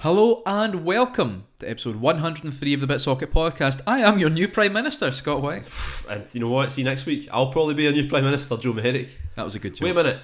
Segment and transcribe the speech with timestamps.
[0.00, 3.82] Hello and welcome to episode 103 of the BitSocket podcast.
[3.86, 5.68] I am your new Prime Minister, Scott White.
[6.08, 6.72] And you know what?
[6.72, 7.28] See you next week.
[7.30, 9.10] I'll probably be a new Prime Minister, Joe Maherick.
[9.36, 9.84] That was a good joke.
[9.84, 10.20] Wait a minute.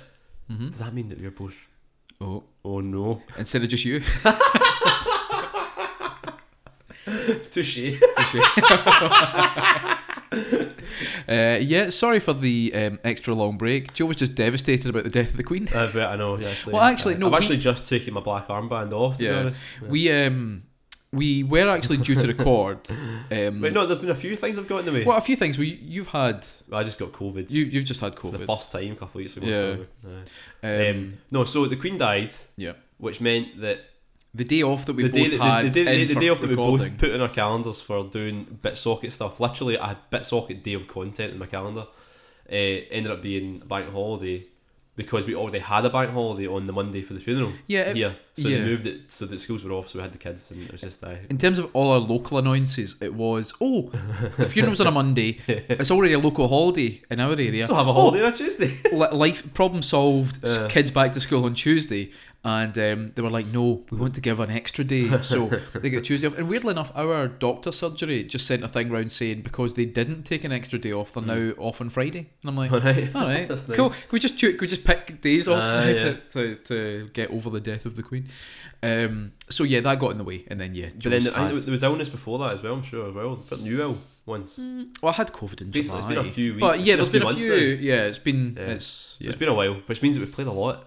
[0.51, 0.71] Mhm.
[0.71, 1.69] Does that mean that we're both?
[2.21, 3.23] Oh, Oh no.
[3.39, 4.01] instead of just you.
[7.51, 8.01] Touche.
[8.17, 8.37] Touche.
[11.29, 13.93] uh, yeah, sorry for the um, extra long break.
[13.95, 15.69] Joe was just devastated about the death of the Queen.
[15.75, 16.39] I bet I know.
[16.39, 16.73] Yeah, actually.
[16.75, 19.19] Well, actually, no, I've we- actually just taken my black armband off.
[19.19, 19.33] To Yeah.
[19.33, 19.63] be honest.
[19.83, 19.89] Yeah.
[19.89, 20.63] We um
[21.13, 22.79] we were actually due to record.
[23.29, 23.87] Um, Wait, no.
[23.87, 25.05] There's been a few things I've got in the way.
[25.05, 25.59] Well, a few things.
[25.59, 27.51] We you've had I just got COVID.
[27.51, 28.39] you you've just had for COVID.
[28.39, 29.47] the first time a couple of weeks ago.
[29.47, 29.57] Yeah.
[29.59, 29.87] So,
[30.63, 30.91] yeah.
[30.91, 32.73] Um, um, no, so the Queen died, yeah.
[32.99, 33.81] which meant that
[34.37, 36.29] The day off that we the both day, had the, the, the, in the day
[36.29, 39.41] off that we both put in our calendars for doing BitSocket stuff.
[39.41, 41.87] Literally, I had BitSocket day of content in my calendar.
[42.49, 42.55] Uh,
[42.95, 44.47] ended up being a bank holiday
[44.95, 47.97] because we already had a bank holiday on the Monday for the funeral Yeah, it-
[47.97, 48.17] here.
[48.35, 48.59] So yeah.
[48.59, 50.71] they moved it so that schools were off, so we had the kids, and it
[50.71, 53.91] was just uh, In terms of all our local annoyances, it was oh,
[54.37, 55.39] the funeral's on a Monday.
[55.49, 57.65] It's already a local holiday in our area.
[57.65, 58.79] still have a holiday on a Tuesday.
[58.93, 60.47] Life problem solved.
[60.47, 60.69] Uh.
[60.69, 62.11] kids back to school on Tuesday,
[62.49, 65.91] and um, they were like, "No, we want to give an extra day." So they
[65.91, 66.39] get Tuesday off.
[66.39, 70.23] And weirdly enough, our doctor surgery just sent a thing round saying because they didn't
[70.23, 72.31] take an extra day off, they're now off on Friday.
[72.43, 73.89] And I'm like, All right, all right, That's cool.
[73.89, 73.99] nice.
[73.99, 76.17] Can we just can we just pick days off to, yeah.
[76.35, 78.29] to, to get over the death of the Queen?
[78.81, 81.83] Um, so yeah, that got in the way, and then yeah, But then there was-
[81.83, 82.75] illness before that as well.
[82.75, 83.43] I'm sure as well.
[83.51, 84.59] But you ill once.
[85.03, 85.99] well, I had COVID in Basically, July.
[85.99, 87.55] it's been a few weeks, but yeah, it's there's been been a few.
[87.81, 88.63] Yeah, it's been Yeah.
[88.67, 89.29] it's So yeah.
[89.31, 90.85] it's been a while, which means that we've played a lot.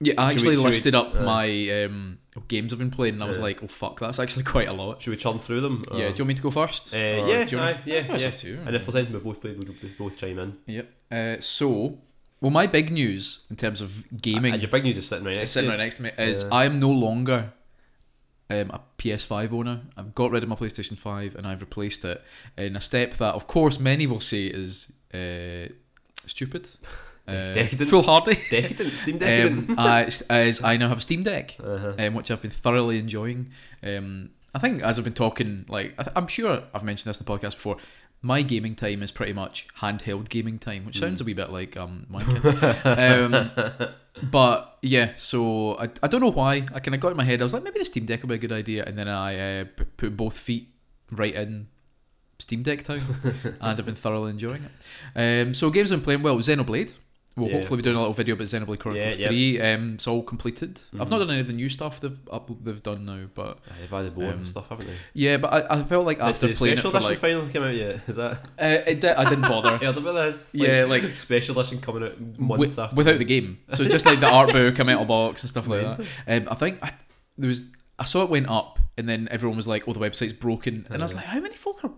[0.00, 2.90] Yeah, I Should actually we- should we- listed up uh, my um, games I've been
[2.90, 3.42] playing, and I was Yeah.
[3.44, 5.84] like, "Oh fuck, that's actually quite a lot." Should we churn through them?
[5.90, 6.94] Yeah, do you want me to go first?
[6.94, 8.28] Uh, yeah, do you want- aye, yeah, Oh, yeah.
[8.28, 8.58] up to you.
[8.64, 10.56] And if there's anything we both played, we'll both chime in.
[10.66, 10.92] Yep.
[11.10, 11.98] Uh, so,
[12.40, 15.36] well, my big news in terms of gaming, And your big news is sitting right
[15.36, 16.48] next sitting to right next to me, is Yeah.
[16.52, 17.52] I am no longer
[18.50, 19.80] um, a PS5 owner.
[19.96, 22.22] I've got rid of my PlayStation 5 and I've replaced it
[22.56, 25.70] in a step that, of course, many will say is uh,
[26.26, 26.68] stupid.
[27.28, 27.90] Uh, Decadent.
[27.90, 28.38] foolhardy.
[28.50, 29.70] Decadent, Steam Decadent.
[29.70, 31.56] um, I, as I now have a Steam Deck.
[31.62, 31.94] uh-huh.
[31.98, 33.50] um, which I've been thoroughly enjoying.
[33.82, 37.20] Um, I think as I've been talking, like I th- I'm sure I've mentioned this
[37.20, 37.76] in the podcast before.
[38.20, 41.76] My gaming time is pretty much handheld gaming time, which sounds a wee bit like
[41.76, 42.44] um, my kid.
[42.84, 43.50] um,
[44.30, 46.66] but yeah, so I, I don't know why.
[46.74, 47.40] I kind of got in my head.
[47.40, 49.60] I was like, maybe the Steam Deck will be a good idea, and then I
[49.60, 50.68] uh, p- put both feet
[51.12, 51.68] right in
[52.40, 53.00] Steam Deck town,
[53.44, 55.42] and I've been thoroughly enjoying it.
[55.46, 56.94] Um, so games I'm playing well, Xenoblade.
[57.38, 57.54] We'll Yeah.
[57.56, 59.28] hopefully be doing a little video about Xenoblade Chronicles Yeah, yeah.
[59.28, 59.60] 3.
[59.60, 60.80] Um, it's all completed.
[60.98, 61.10] I've Mhm.
[61.10, 63.92] not done any of the new stuff they've up, they've done now, but Aye, They've
[63.94, 64.94] added more Um, stuff, haven't they?
[65.14, 67.62] yeah, but I, I felt like after playing it special for edition like finally came
[67.62, 68.00] out yet?
[68.08, 68.32] Is that?
[68.60, 69.68] uh, it did, I didn't bother.
[69.80, 70.50] I heard about this.
[70.52, 72.96] Yeah, like- special edition coming out months Wi- after.
[72.96, 73.58] without the game.
[73.70, 76.00] So just like the art book, a metal box, and stuff like that.
[76.26, 76.92] Um, I think I,
[77.36, 77.68] there was
[78.00, 81.02] I saw it went up, and then everyone was like, "Oh, the website's broken," and
[81.02, 81.90] I was like, "How many folk are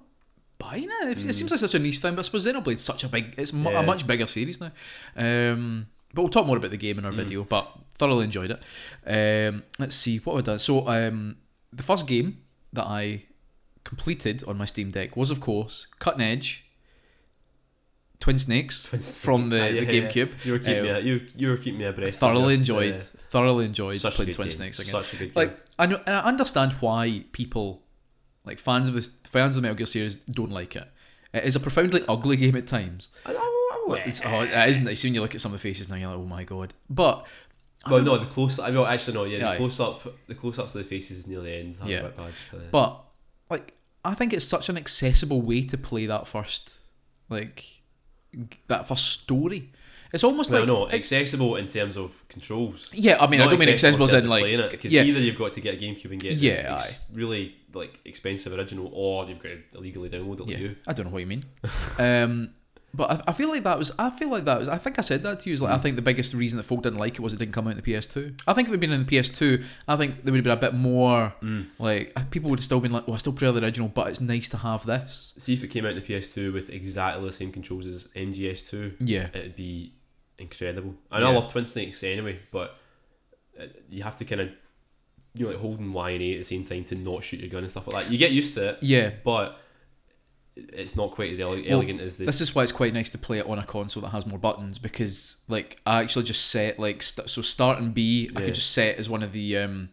[0.70, 1.18] buying it?
[1.18, 3.34] It, it seems like such a niche thing." But I suppose Xenoblade's such a big,
[3.38, 4.70] it's mu- a much bigger series now.
[5.16, 7.44] Um, but we'll talk more about the game in our video.
[7.44, 8.60] But thoroughly enjoyed it.
[9.06, 10.58] Um, let's see what have I done.
[10.58, 11.36] So um,
[11.72, 12.38] the first game
[12.72, 13.24] that I
[13.84, 16.66] completed on my Steam Deck was, of course, Cutting Edge.
[18.18, 19.64] Twin Snakes Twin from the, Snakes.
[19.80, 20.08] Aye, the yeah, yeah.
[20.10, 20.44] GameCube.
[20.44, 21.00] You were keeping Uh, me.
[21.00, 22.20] You you were keeping me abreast.
[22.20, 22.98] thoroughly enjoyed, Yeah.
[23.30, 24.56] thoroughly enjoyed Such playing Twin game.
[24.56, 24.90] Snakes again.
[24.92, 25.32] Such a good game.
[25.34, 27.82] Like I know, and I understand why people,
[28.44, 30.88] like fans of this, fans of the Metal Gear series, don't like it.
[31.32, 33.08] It is a profoundly ugly game at times.
[33.26, 33.32] I,
[34.06, 34.96] It's, oh, it isn't.
[34.96, 36.74] see when you look at some of the faces now, you're like, oh my god.
[36.88, 37.26] But
[37.84, 38.58] I well, don't- no, the close.
[38.58, 39.24] I well, actually, no.
[39.24, 39.52] Yeah, Aye.
[39.52, 41.76] the close up, the close ups of the faces near the end.
[41.82, 42.02] are Yeah.
[42.02, 42.32] bit bad.
[42.52, 43.04] Uh, but
[43.50, 43.74] like
[44.04, 46.78] I think it's such an accessible way to play that first,
[47.28, 47.64] like
[48.32, 49.70] g- that first story.
[50.12, 52.92] It's almost well, like no, accessible in terms of controls.
[52.94, 53.16] yeah.
[53.20, 55.02] I mean, I don't mean accessible as in like it because yeah.
[55.02, 58.90] either you've got to get a GameCube and get Yeah, ex- really like expensive original,
[58.92, 60.76] or you've got to illegally download it like Yeah, you.
[60.86, 61.44] I don't know what you mean.
[61.98, 62.54] um,
[62.92, 63.92] but I, I feel like that was.
[63.98, 64.68] I feel like that was.
[64.68, 65.54] I think I said that to you.
[65.54, 67.54] Is like I think the biggest reason that folk didn't like it was it didn't
[67.54, 68.42] come out in the PS2.
[68.48, 70.68] I think if it had been in the PS2, I think there would have been
[70.68, 71.32] a bit more.
[71.42, 71.66] Mm.
[71.78, 74.20] Like people would have still been like, "Oh, I still prefer the original, but it's
[74.20, 77.32] nice to have this." See if it came out in the PS2 with exactly the
[77.32, 79.92] same controls as MGS2, Yeah, it'd be
[80.40, 80.94] incredible.
[81.10, 82.76] And I love Twin Snakes anyway, but
[83.90, 84.48] you have to kind of
[85.34, 87.48] you know like holding Y and A at the same time to not shoot your
[87.48, 88.12] gun and stuff like that.
[88.12, 89.10] You get used to it, yeah.
[89.24, 89.58] but
[90.56, 92.24] it's not quite as ele- Well, elegant as the.
[92.26, 94.38] This is why it's quite nice to play it on a console that has more
[94.38, 98.28] buttons because, like, I actually just set like st- so start and B.
[98.34, 98.46] I Yeah.
[98.46, 99.90] could just set as one of the um.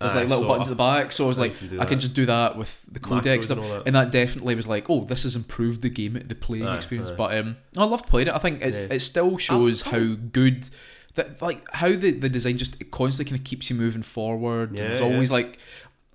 [0.00, 2.00] There's Aye, like little so buttons at the back, so I was like, I can
[2.00, 3.82] just do that with the codec Macros stuff, and that.
[3.86, 7.10] and that definitely was like, oh, this has improved the game, the playing Aye, experience.
[7.10, 7.14] aye.
[7.16, 8.34] But um, I loved playing it.
[8.34, 8.94] I think it's Yeah.
[8.94, 10.68] it still shows I'll- how good
[11.16, 14.74] that like how the, the design just it constantly kind of keeps you moving forward.
[14.74, 15.06] Yeah, and it's yeah.
[15.06, 15.58] always like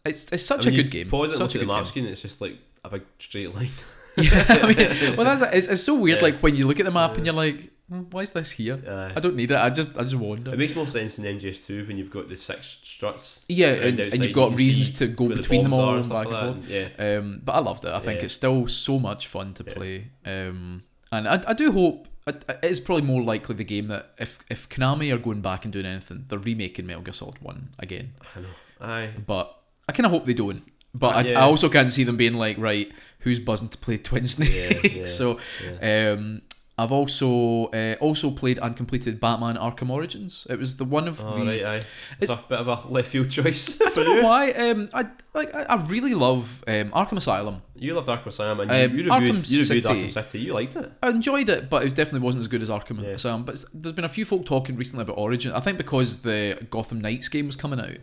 [0.03, 1.09] it's it's such I mean, a good game.
[1.09, 1.85] Pause it, and such look a at the map game.
[1.85, 2.05] screen.
[2.07, 3.69] It's just like a big straight line.
[4.17, 6.17] yeah, I mean, well, that's it's, it's so weird.
[6.19, 6.23] Yeah.
[6.23, 8.81] Like when you look at the map and you're like, "Hmm, why is this here?
[8.87, 9.57] Uh, I don't need it.
[9.57, 10.53] I just I just wander.
[10.53, 13.45] it makes more sense in MGS2 when you've got the six struts.
[13.47, 16.09] Yeah, and, and you've got you reasons to go where the between them all and
[16.09, 16.69] back like and forth.
[16.69, 16.87] Yeah.
[16.97, 17.91] Um, but I loved it.
[17.93, 18.25] I think Yeah.
[18.25, 19.73] it's still so much fun to Yeah.
[19.73, 20.07] play.
[20.25, 24.39] Um, and I, I do hope it is probably more likely the game that if
[24.49, 28.13] if Konami are going back and doing anything, they're remaking Metal Gear Solid One again.
[28.35, 28.47] I know.
[28.81, 29.09] Aye.
[29.27, 29.55] But
[29.87, 30.63] I kind of hope they don't.
[30.95, 31.39] But I, Yeah.
[31.39, 32.89] I also can't see them being like, right,
[33.19, 34.81] who's buzzing to play Twin Snake?
[34.83, 35.39] Yeah, yeah, so
[35.81, 36.41] um,
[36.77, 40.45] I've also uh, also played and completed Batman Arkham Origins.
[40.49, 41.75] It was the one of Oh, the right, aye.
[41.75, 41.87] It's,
[42.19, 44.23] It's- a bit of a left field choice I for don't know you.
[44.25, 44.51] why.
[44.51, 45.55] Um, I like.
[45.55, 47.61] I, I really love um, Arkham Asylum.
[47.77, 49.81] You loved Arkham Asylum and Um, you, you reviewed, Arkham you reviewed City.
[50.07, 50.39] Arkham City.
[50.39, 50.91] You liked it.
[51.01, 53.09] I enjoyed it, but it definitely wasn't as good as Arkham Yeah.
[53.11, 53.43] Asylum.
[53.45, 55.53] But there's been a few folk talking recently about Origin.
[55.53, 57.97] I think because the Gotham Knights game was coming out,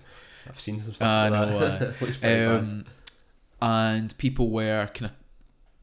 [0.49, 1.95] I've seen some stuff I like know, that.
[2.23, 2.59] Bad.
[2.59, 2.85] um,
[3.61, 5.17] and people were kind of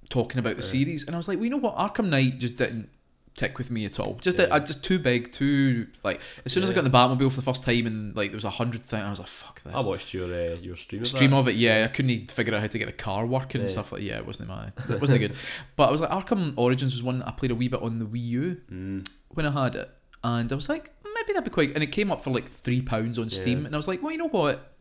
[0.09, 0.69] talking about the Yeah.
[0.71, 1.75] series, and I was like, well, you know what?
[1.77, 2.89] Arkham Knight just didn't
[3.35, 4.15] tick with me at all.
[4.21, 4.45] Just Yeah.
[4.45, 6.19] uh, just too big, too like.
[6.45, 8.37] As soon as I got in the Batmobile for the first time, and like there
[8.37, 9.73] was a hundred things, I was like, fuck this.
[9.73, 11.37] I watched your uh, your stream of stream that.
[11.37, 11.85] of it, yeah.
[11.85, 14.17] I couldn't even figure out how to get the car working and stuff like yeah,
[14.17, 15.35] it wasn't my it wasn't good.
[15.77, 18.05] But I was like Arkham Origins was one I played a wee bit on the
[18.05, 19.07] Wii U Mm.
[19.29, 19.89] when I had it.
[20.21, 22.81] And I was like, maybe that'd be quite and it came up for like three
[22.81, 24.73] pounds on Steam and I was like, well you know what?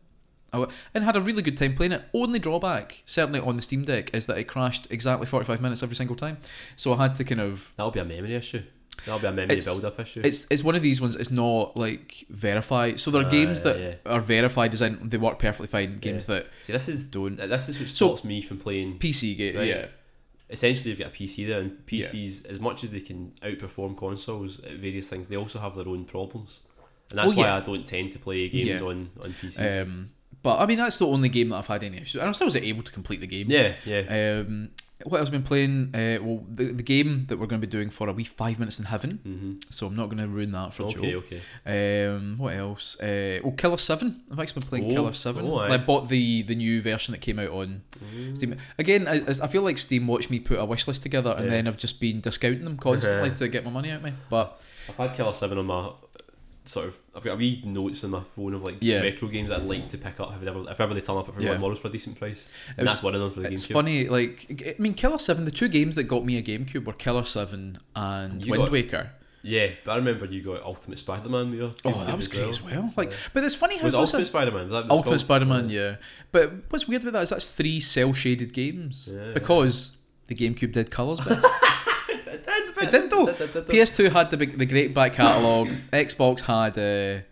[0.53, 2.03] And had a really good time playing it.
[2.15, 5.83] Only drawback, certainly on the Steam Deck, is that it crashed exactly forty five minutes
[5.83, 6.39] every single time.
[6.77, 8.62] So I had to kind of That'll be a memory issue.
[9.06, 10.23] That'll be a memory build up issue.
[10.25, 11.15] it's it's one of these ones.
[11.17, 12.99] It's not like verified.
[12.99, 15.99] So there are Ah, games yeah, that are verified as in they work perfectly fine.
[15.99, 17.37] Games that See, this is don't.
[17.37, 18.99] this is what So- stops me from playing.
[18.99, 19.69] PC game, Right.
[19.69, 19.87] yeah.
[20.50, 24.61] Essentially, you've got a PC there, and PCs, as much as they can outperform consoles
[24.61, 26.62] at various things, they also have their own problems,
[27.11, 27.56] and that's Oh, why yeah.
[27.59, 28.87] I don't tend to play games Yeah.
[28.87, 29.83] on on PCs.
[29.83, 30.11] Um,
[30.43, 32.20] but I mean, that's the only game that I've had any issues.
[32.20, 33.50] And I still was able to complete the game.
[33.50, 34.40] yeah, yeah.
[34.46, 34.70] Um,
[35.05, 35.94] what else have I been playing?
[35.94, 38.58] Uh, well, the, the game that we're going to be doing for a wee five
[38.58, 39.20] minutes in heaven.
[39.23, 41.19] hmm So I'm not going to ruin that for Okay, Joe.
[41.19, 41.40] okay.
[42.06, 42.99] Um, what else?
[43.00, 44.23] Uh, oh, Killer Seven.
[44.32, 45.46] I've actually been playing Oh, Killer Seven.
[45.46, 45.58] oh.
[45.58, 48.37] I bought the the new version that came out on Mm.
[48.37, 48.56] Steam.
[48.79, 51.50] Again, I, I feel like Steam watched me put a wish list together, and Yeah.
[51.50, 54.12] then I've just been discounting them constantly to get my money out of me.
[54.29, 55.90] But I've had Killer Seven on my
[56.69, 56.99] sort of.
[57.15, 59.00] I've got a wee notes in my phone of like Yeah.
[59.00, 61.29] retro games that I'd like to pick up if ever if ever they turn up
[61.29, 61.56] at Yeah.
[61.59, 62.50] models for a decent price.
[62.76, 63.73] And was- that's one of them for the it's GameCube.
[63.73, 64.09] funny.
[64.09, 65.44] Like I mean, Killer Seven.
[65.44, 68.73] The two games that got me a GameCube were Killer Seven and You Wind got-
[68.73, 69.11] Waker.
[69.43, 72.49] Yeah, but I remember you got Ultimate Spider-Man your Oh, that was as great well.
[72.50, 72.93] as well.
[72.97, 73.17] Like, Yeah.
[73.32, 74.64] but it's funny how Was it those are- Ultimate Spider-Man?
[74.69, 75.21] Was Ultimate called?
[75.21, 75.97] Spider-Man, yeah.
[76.32, 79.32] But what's weird about that is that's three cel-shaded games Yeah.
[79.35, 81.47] because the GameCube did colours best.
[82.83, 83.27] It did, It did though.
[83.29, 83.77] It did, it did.
[83.77, 85.69] PS2 had the big, the great back catalogue.
[85.93, 86.77] Xbox had.
[86.79, 87.23] Uh,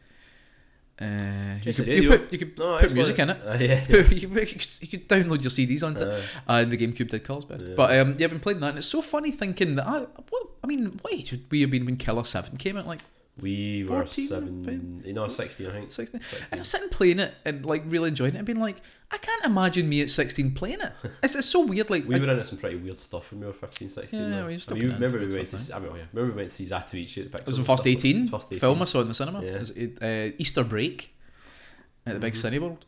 [0.99, 3.39] uh, you, could, you, put, you could No, put music in it.
[3.45, 3.85] Uh, yeah.
[3.87, 6.09] you, could, you could- you could download your CDs onto it,
[6.49, 7.67] Uh, and the GameCube did colours best.
[7.67, 7.75] Yeah.
[7.77, 10.01] But um, yeah, I've been playing that, and it's so funny thinking that I,
[10.31, 12.87] what, I mean, what age would we have been when Killer Seven came out?
[12.87, 13.01] Like
[13.41, 15.91] we were 14, seven, no, sixteen, I think.
[15.91, 16.21] 16?
[16.21, 16.47] 16.
[16.51, 18.77] And I was sitting playing it and like really enjoying it and being like,
[19.11, 20.93] I can't imagine me at 16 playing it.
[21.23, 21.91] It's, it's so weird.
[21.91, 24.19] Like, We I- were into some pretty weird stuff when we were 15, 16.
[24.19, 24.47] Yeah, though.
[24.47, 26.37] we were still I mean, remember we went to I mean, oh, yeah, remember we
[26.43, 28.59] went to see Zatoichi at the it was the first 18, First 18.
[28.59, 29.43] film I saw in the cinema.
[29.43, 29.51] Yeah.
[29.51, 29.71] It was
[30.03, 31.15] uh, Easter break
[32.07, 32.51] at the big Mhm.
[32.61, 32.79] Cineworld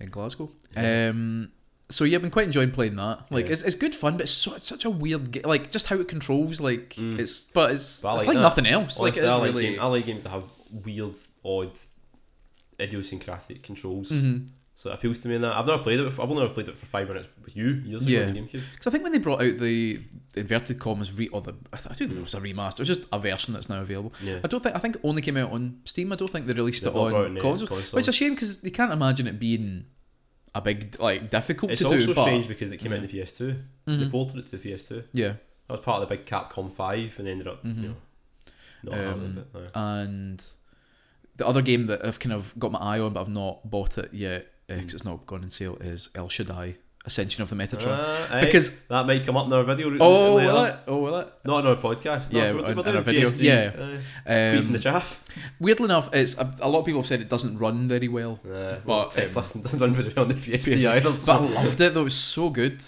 [0.00, 0.50] in Glasgow.
[0.74, 1.10] Yeah.
[1.10, 1.52] Um,
[1.92, 3.30] so yeah, I've been quite enjoying playing that.
[3.30, 3.52] Like, Yeah.
[3.52, 5.42] it's, it's good fun, but it's, so, it's such a weird game.
[5.44, 7.18] Like, just how it controls, like, Mm.
[7.18, 8.42] it's but it's, But it's like like that.
[8.42, 8.98] nothing else.
[8.98, 9.62] like, Honestly, is I, like really.
[9.70, 11.72] game, I like games that have weird, odd,
[12.80, 14.10] idiosyncratic controls.
[14.10, 14.48] Mhm.
[14.74, 15.54] So it appeals to me in that.
[15.54, 16.04] I've never played it.
[16.04, 16.24] Before.
[16.24, 18.26] I've only ever played it for five minutes with you years ago Yeah.
[18.26, 18.62] on the GameCube.
[18.72, 20.00] Because I think when they brought out the,
[20.32, 22.16] the inverted commas re or the I don't think Mm.
[22.16, 22.72] it was a remaster.
[22.74, 24.12] It was just a version that's now available.
[24.22, 24.40] Yeah.
[24.42, 26.10] I don't think I think it only came out on Steam.
[26.12, 27.68] I don't think they released They've it on consoles.
[27.68, 27.92] consoles.
[27.92, 29.84] Which is a shame because you can't imagine it being
[30.54, 32.20] a big like difficult It's to also do.
[32.20, 33.56] strange because it came out in the PS2.
[33.86, 34.10] They Mhm.
[34.10, 35.04] ported it to the PS2.
[35.12, 35.28] Yeah,
[35.68, 37.76] That was part of the big Capcom 5 and they ended up, Mhm.
[37.82, 37.94] you know,
[38.84, 39.46] not Um, having it.
[39.54, 39.66] No.
[39.74, 40.46] and
[41.36, 43.96] the other game that I've kind of got my eye on but I've not bought
[43.96, 44.94] it yet because Mm.
[44.94, 47.88] it's not gone on sale is El Shaddai Ascension of the Metatron.
[47.98, 50.52] Ah, aye, because that might come up in our video oh later.
[50.52, 50.76] will it?
[50.86, 51.32] Oh will it?
[51.44, 52.32] Not in our podcast.
[52.32, 53.40] No, Yeah, we're, we're in our video, PS3.
[53.42, 53.72] yeah.
[54.26, 54.52] Aye.
[54.56, 55.24] Beef in the Um, chaff.
[55.58, 58.38] weirdly enough, it's a, a lot of people have said it doesn't run very well.
[58.46, 61.10] Uh, but, but um, doesn't run very well on the PS3 either.
[61.10, 62.00] But I loved it though.
[62.02, 62.80] It was so good.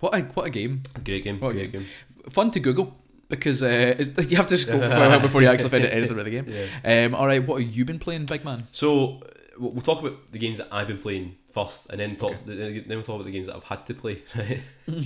[0.00, 0.82] What a what a game.
[1.04, 1.38] Great game.
[1.38, 1.86] What a great game.
[2.30, 2.96] Fun to Google
[3.28, 3.94] because uh,
[4.28, 6.30] you have to scroll for a while before you actually find out anything about the
[6.30, 6.46] game.
[6.84, 7.04] Yeah.
[7.06, 8.66] Um, all right, what have you been playing, big man?
[8.72, 9.20] So uh,
[9.58, 12.34] we'll we'll talk about the games that I've been playing first, and then talk.
[12.44, 14.60] Then we'll talk about the games that I've had to play, right?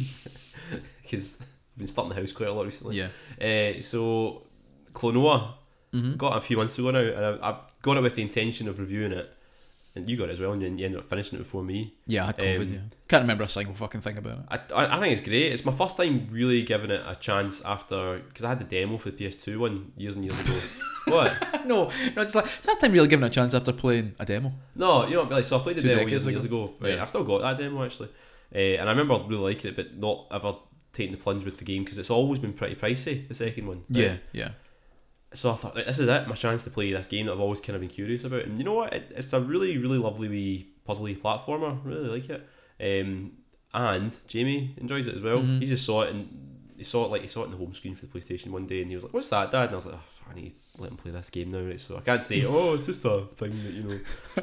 [1.02, 2.96] Because I've been stuck in the house quite a lot recently.
[2.96, 3.08] Yeah.
[3.40, 4.42] Uh, so
[4.92, 5.54] Klonoa,
[5.94, 6.16] Mhm.
[6.18, 8.78] Got a few months ago now, and I, I got it with the intention of
[8.78, 9.32] reviewing it.
[9.96, 11.94] And you got it as well, and you you ended up finishing it before me.
[12.06, 12.60] Yeah, I had COVID.
[12.60, 14.72] Um, yeah, can't remember a single fucking thing about it.
[14.72, 15.50] I, I, I think it's great.
[15.52, 18.98] It's my first time really giving it a chance after because I had the demo
[18.98, 20.54] for the PS2 one years and years ago.
[21.06, 21.66] what?
[21.66, 24.26] no, no, it's like it's last time really giving it a chance after playing a
[24.26, 24.52] demo.
[24.74, 26.74] No, you know, like so I played the Two demo years and years ago.
[26.78, 27.02] Right, Yeah.
[27.02, 28.10] I've still got that demo actually,
[28.54, 30.56] uh, and I remember really liking it, but not ever
[30.92, 33.26] taking the plunge with the game because it's always been pretty pricey.
[33.28, 34.02] The second one, right?
[34.02, 34.48] Yeah, yeah.
[35.36, 37.60] So I thought this is it, my chance to play this game that I've always
[37.60, 38.42] kind of been curious about.
[38.44, 38.92] And you know what?
[38.94, 41.78] It, it's a really, really lovely wee puzzly platformer.
[41.84, 42.48] Really like it.
[42.80, 43.32] Um,
[43.74, 45.38] and Jamie enjoys it as well.
[45.38, 45.60] Mhm.
[45.60, 46.28] He just saw it and
[46.76, 48.66] he saw it like he saw it in the home screen for the PlayStation one
[48.66, 50.54] day, and he was like, "What's that, Dad?" And I was like, oh, "I need
[50.76, 51.80] to let him play this game now." Right?
[51.80, 53.98] So I can't say, "Oh, it's just a thing that you know."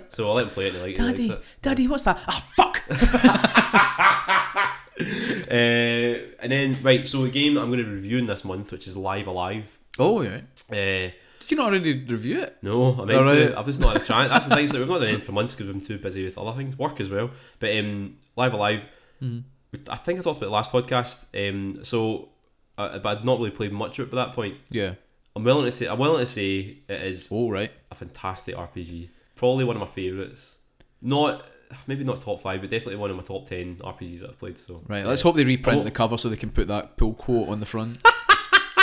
[0.09, 1.41] So I let him play it, and like, Daddy, it.
[1.61, 2.19] Daddy, what's that?
[2.27, 2.81] Ah, fuck.
[5.49, 8.71] Uh, and then right, so a game that I'm going to be reviewing this month,
[8.71, 9.77] which is Live A Live.
[9.99, 10.41] Oh, yeah.
[10.71, 12.57] Uh, Did you not already review it?
[12.61, 13.49] No, I meant Alright.
[13.51, 13.59] to.
[13.59, 14.29] I've just not had a chance.
[14.29, 14.67] That's the thing.
[14.67, 16.77] So we've not done anything for months because we've been too busy with other things,
[16.77, 17.31] work as well.
[17.59, 18.89] But um, Live A Live.
[19.21, 19.43] Mhm.
[19.89, 21.25] I think I talked about it last podcast.
[21.49, 22.29] Um, so,
[22.77, 24.55] uh, but I'd not really played much of it by that point.
[24.69, 24.93] Yeah.
[25.35, 25.91] I'm willing to.
[25.91, 27.71] I'm willing to say it is Oh, right.
[27.91, 29.09] a fantastic RPG.
[29.35, 30.57] Probably one of my favourites.
[31.01, 31.45] Not
[31.87, 34.57] maybe not top five, but definitely one of my top ten RPGs that I've played.
[34.59, 35.05] So Right.
[35.05, 35.83] Let's hope they reprint Oh.
[35.83, 37.97] the cover so they can put that pull quote on the front.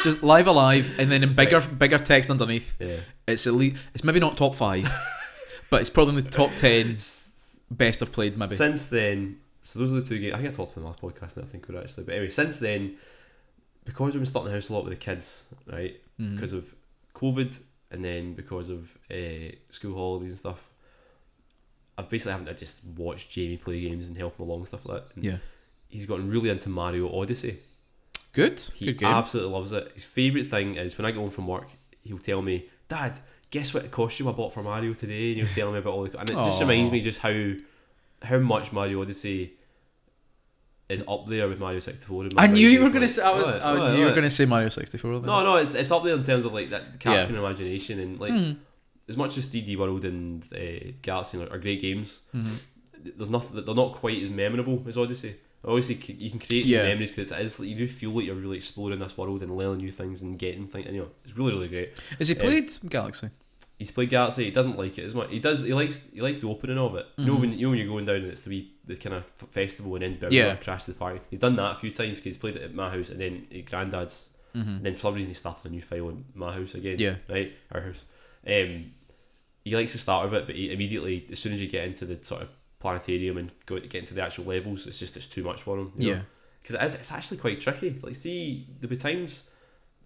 [0.02, 3.00] Just Live A Live, and then in bigger bigger text underneath, Yeah.
[3.28, 3.76] it's elite.
[3.94, 4.88] It's maybe not top five,
[5.70, 6.96] but it's probably in the top ten
[7.70, 8.36] best I've played.
[8.38, 8.54] Maybe.
[8.56, 10.34] Since then, so those are the two games.
[10.34, 11.36] I think I talked about the last podcast.
[11.36, 12.04] Now I think it actually.
[12.04, 12.96] But anyway, since then,
[13.84, 16.00] because we've been stuck in the house a lot with the kids, right?
[16.20, 16.34] Mhm.
[16.34, 16.74] because of
[17.14, 20.70] COVID and then because of uh, school holidays and stuff,
[21.98, 24.86] I've basically having to just watched Jamie play games and help him along and stuff
[24.86, 25.14] like that.
[25.16, 25.36] And yeah.
[25.88, 27.58] He's gotten really into Mario Odyssey.
[28.32, 28.60] Good.
[28.74, 29.90] He Good absolutely loves it.
[29.94, 31.68] His favourite thing is when I get home from work,
[32.02, 33.18] he'll tell me, Dad,
[33.50, 35.32] guess what costume I bought for Mario today?
[35.32, 36.18] And he'll tell me about all the.
[36.18, 37.52] And it just reminds me just how
[38.22, 39.52] how much Mario Odyssey
[40.88, 42.24] is up there with Mario 64.
[42.24, 43.22] in my I knew you were It's gonna say.
[43.22, 43.44] I was.
[43.46, 43.62] what?
[43.62, 43.90] I What?
[43.92, 44.14] knew you were What?
[44.16, 45.12] gonna say Mario sixty four.
[45.12, 48.32] No, no, it's, it's up there in terms of like that capturing imagination and like
[48.32, 48.56] Mm.
[49.08, 52.20] as much as 3D World and uh, Galaxy are, are great games.
[52.32, 52.54] hmm
[53.02, 55.36] There's nothing they're not quite as memorable as Odyssey.
[55.64, 56.84] Obviously, c- you can create Yeah.
[56.84, 59.54] memories because it is like, you do feel like you're really exploring this world and
[59.56, 60.86] learning new things and getting things.
[60.86, 61.92] And, you know, it's really really great.
[62.18, 63.28] Has he Um, played Galaxy?
[63.78, 64.44] He's played Galaxy.
[64.44, 65.30] He doesn't like it as much.
[65.30, 65.60] He does.
[65.62, 66.00] He likes.
[66.12, 67.06] He likes the opening of it.
[67.18, 67.40] You know Mhm.
[67.40, 69.94] when you know when you're going down and it's the wee the kind of festival
[69.96, 70.56] and then Yeah.
[70.56, 71.20] crash the party.
[71.30, 73.46] He's done that a few times because he's played it at my house and then
[73.50, 76.52] his granddad's hmm and then for some reason he started a new file in my
[76.52, 76.98] house again.
[76.98, 77.16] Yeah.
[77.28, 77.52] Right?
[77.72, 78.04] Our house.
[78.46, 78.92] Um,
[79.64, 82.04] he likes the start of it, but he immediately, as soon as you get into
[82.06, 82.48] the sort of
[82.80, 85.92] planetarium and go get into the actual levels, it's just it's too much for him.
[85.96, 86.20] Yeah.
[86.62, 87.94] Because it is, it's actually quite tricky.
[88.02, 89.48] Like, see, there'll be times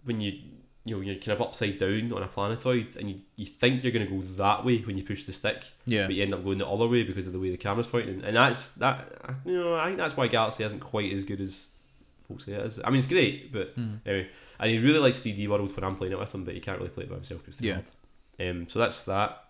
[0.03, 0.33] when you
[0.87, 3.91] you know you're kind of upside down on a planetoid and you, you think you're
[3.91, 6.05] going to go that way when you push the stick, Yeah.
[6.05, 8.23] but you end up going the other way because of the way the camera's pointing.
[8.23, 9.11] And that's that.
[9.45, 11.69] You know, I think that's why Galaxy isn't quite as good as
[12.27, 12.79] folks say it is.
[12.83, 13.99] I mean, it's great, but Mhm.
[14.05, 14.29] Anyway,
[14.59, 16.77] and he really likes 3D World when I'm playing it with him, but he can't
[16.77, 17.81] really play it by himself because Yeah.
[18.37, 18.47] hard.
[18.49, 19.43] Um, so that's that.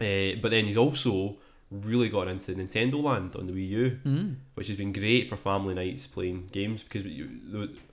[0.00, 1.36] Uh, but then he's also
[1.70, 4.34] really got into Nintendo Land on the Wii U, Mm.
[4.54, 7.28] which has been great for family nights playing games because you,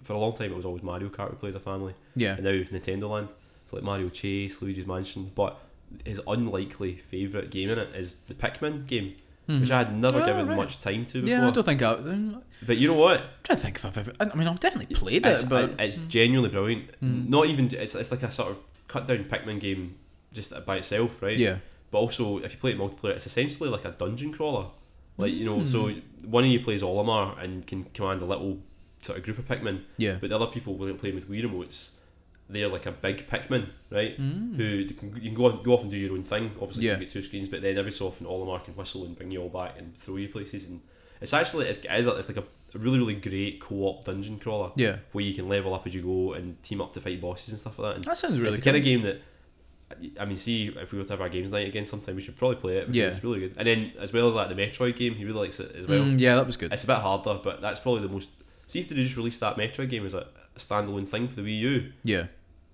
[0.01, 2.36] for a long time it was always Mario Kart we play as a family, Yeah.
[2.36, 3.30] and now with Nintendo Land,
[3.63, 5.60] it's like Mario Chase, Luigi's Mansion, but
[6.06, 9.13] his unlikely favourite game in it is the Pikmin game,
[9.48, 10.56] which I had never Oh, given right.
[10.58, 11.30] much time to before.
[11.30, 11.94] Yeah, I don't think I.
[11.96, 13.22] I'm but you know what?
[13.22, 14.13] I'm trying to think if I've ever.
[14.20, 16.92] I mean, I've definitely played it's, it, but it's genuinely brilliant.
[17.01, 17.27] Mm.
[17.30, 19.96] Not even it's, it's like a sort of cut down Pikmin game
[20.32, 21.38] just by itself, right?
[21.38, 21.58] yeah,
[21.94, 24.66] But also, if you play it multiplayer, it's essentially like a dungeon crawler.
[25.18, 26.02] Like you know, so Mm.
[26.26, 28.58] one of you plays Olimar and can command a little
[29.02, 30.18] sort of group of Pikmin, yeah.
[30.20, 31.92] but the other people will playing with Wii remotes.
[32.50, 34.20] They're like a big Pikmin, right?
[34.20, 34.56] Mm.
[34.58, 36.52] Who you can, you can go off, go off and do your own thing.
[36.60, 36.94] Obviously, Yeah.
[36.94, 39.42] you get two screens, but then every so often Olimar can whistle and bring you
[39.44, 40.66] all back and throw you places.
[40.68, 40.82] And
[41.22, 42.44] it's actually it's, it is like a,
[42.76, 46.02] a really really great co-op dungeon crawler Yeah, where you can level up as you
[46.02, 47.96] go and team up to fight bosses and stuff like that.
[47.98, 48.74] And that sounds really it's the cool.
[48.74, 49.22] kind of game that
[50.20, 52.36] I mean, see if we were to have our games night again sometime, we should
[52.36, 52.82] probably play it.
[52.88, 53.06] because Yeah.
[53.08, 53.54] it's really good.
[53.58, 56.02] And then as well as like the Metroid game, he really likes it as well.
[56.02, 56.72] Mm, yeah, that was good.
[56.74, 58.30] It's a bit harder, but that's probably the most.
[58.68, 61.42] See if they just released that Metroid game as a, a standalone thing for the
[61.42, 62.28] Wii U, Yeah,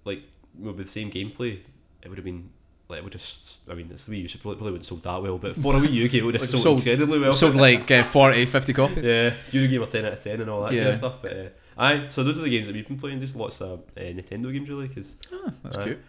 [0.06, 0.24] like
[0.60, 1.60] with the same gameplay,
[2.04, 2.50] it would have been.
[2.88, 5.22] Like it would just, I mean, it's the Wii U, probably, probably wouldn't sold that
[5.22, 7.34] well, but for a Wii U game, it would have sold, sold- incredibly well.
[7.34, 9.06] sold like uh, 40, 50 copies.
[9.06, 11.22] yeah, Eurogamer 10 out of 10 and all that kind of stuff.
[11.22, 13.82] But uh, aye, so those are the games that we've been playing, just lots of
[13.96, 15.84] uh, Nintendo games really, because Ah, that's Aye.
[15.84, 16.00] cute.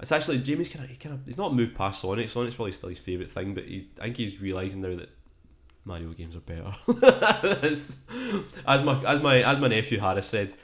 [0.00, 2.28] It's actually Jamie's kind of he kind of he's not moved past Sonic.
[2.28, 5.10] Sonic's probably still his favourite thing, but he's I think he's realising now that
[5.84, 6.74] Mario games are better.
[7.66, 7.96] as,
[8.66, 10.54] my as my as my nephew Harris said,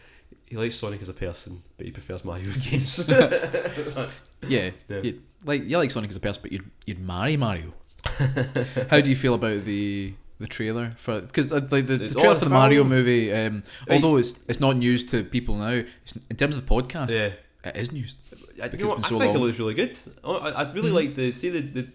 [0.47, 3.11] he likes Sonic as a person, but he prefers Mario's games.
[4.47, 5.01] Yeah, Yeah.
[5.01, 7.75] You, like you like Sonic as a person, but you'd you'd marry Mario.
[8.91, 11.21] How do you feel about the the trailer for?
[11.23, 14.77] Because uh, like the, the trailer for the Mario movie, um, although it's it's not
[14.77, 17.33] news to people now, it's, in terms of the podcast, yeah.
[17.69, 18.17] It is news.
[18.63, 19.47] I, you know what, it's I so think it long.
[19.47, 19.97] looks really good.
[20.25, 20.95] I, I really Mhm.
[20.95, 21.89] like the see the, the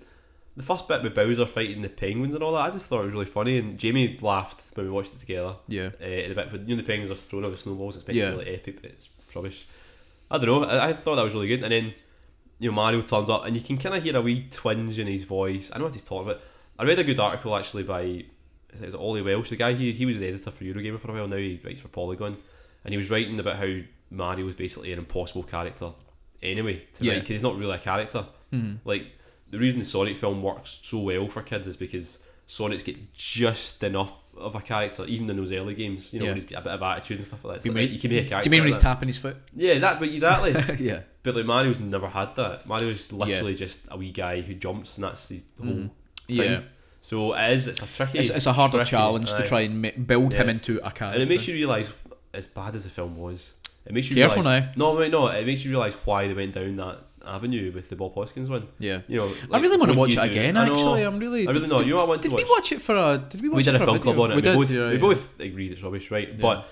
[0.57, 2.59] the first bit with Bowser fighting the penguins and all that.
[2.61, 5.55] I just thought it was really funny, and Jamie laughed when we watched it together.
[5.67, 7.95] Yeah, Uh, the bit with you know the penguins are throwing over snowballs.
[7.95, 8.29] It's meant Yeah.
[8.29, 9.65] really epic, but it's rubbish.
[10.29, 10.63] I don't know.
[10.65, 11.93] I, I thought that was really good, and then
[12.59, 15.07] you know Mario turns up, and you can kind of hear a wee twinge in
[15.07, 15.69] his voice.
[15.71, 16.41] I don't know what he's talking about.
[16.77, 18.25] I read a good article actually by it,
[18.73, 21.27] it Oli Welsh, the guy he he was the editor for Eurogamer for a while.
[21.27, 22.37] Now he writes for Polygon,
[22.83, 23.79] and he was writing about how
[24.11, 25.91] Mario was basically an impossible character
[26.43, 26.83] anyway.
[26.95, 27.15] To Yeah.
[27.15, 28.25] Because he's not really a character.
[28.53, 28.79] Mhm.
[28.85, 29.07] Like
[29.49, 33.83] the reason the Sonic film works so well for kids is because Sonic's get just
[33.83, 36.13] enough of a character, even in those early games.
[36.13, 36.31] You know, Yeah.
[36.31, 37.65] when he's got a bit of attitude and stuff like that.
[37.65, 38.49] You like, mean- you can be a character.
[38.49, 38.81] do you mean when he's that.
[38.81, 39.37] tapping his foot?
[39.55, 39.99] Yeah, that.
[39.99, 40.51] But exactly.
[40.85, 42.65] yeah, but like Mario's never had that.
[42.67, 45.67] Mario's literally just a wee guy who jumps, and that's his whole.
[45.67, 45.89] Mhm.
[46.27, 46.37] thing.
[46.37, 46.61] yeah.
[47.01, 47.67] So it is.
[47.67, 48.19] It's a tricky.
[48.19, 51.19] It's, it's a harder tricky, challenge to try and ma- build him into a character.
[51.19, 51.89] and it makes you realise,
[52.33, 54.63] as bad as the film was, it makes you careful realise.
[54.77, 54.91] now.
[54.91, 55.27] No, wait, no.
[55.27, 58.67] It makes you realise why they went down that avenue with the Bob Hoskins one.
[58.79, 60.57] Yeah, You know, I really want to watch it again.
[60.57, 60.73] I know.
[60.73, 61.47] Actually, I'm really.
[61.47, 61.79] I really know.
[61.79, 62.71] Did, You know I want did to we watch?
[62.71, 63.17] it for a?
[63.17, 64.13] Did we watch we it did a for film video?
[64.13, 64.35] club on it.
[64.35, 64.55] We We, did.
[64.55, 64.99] both, yeah, we yeah.
[64.99, 66.29] both agreed it's rubbish, right?
[66.29, 66.35] Yeah.
[66.41, 66.67] But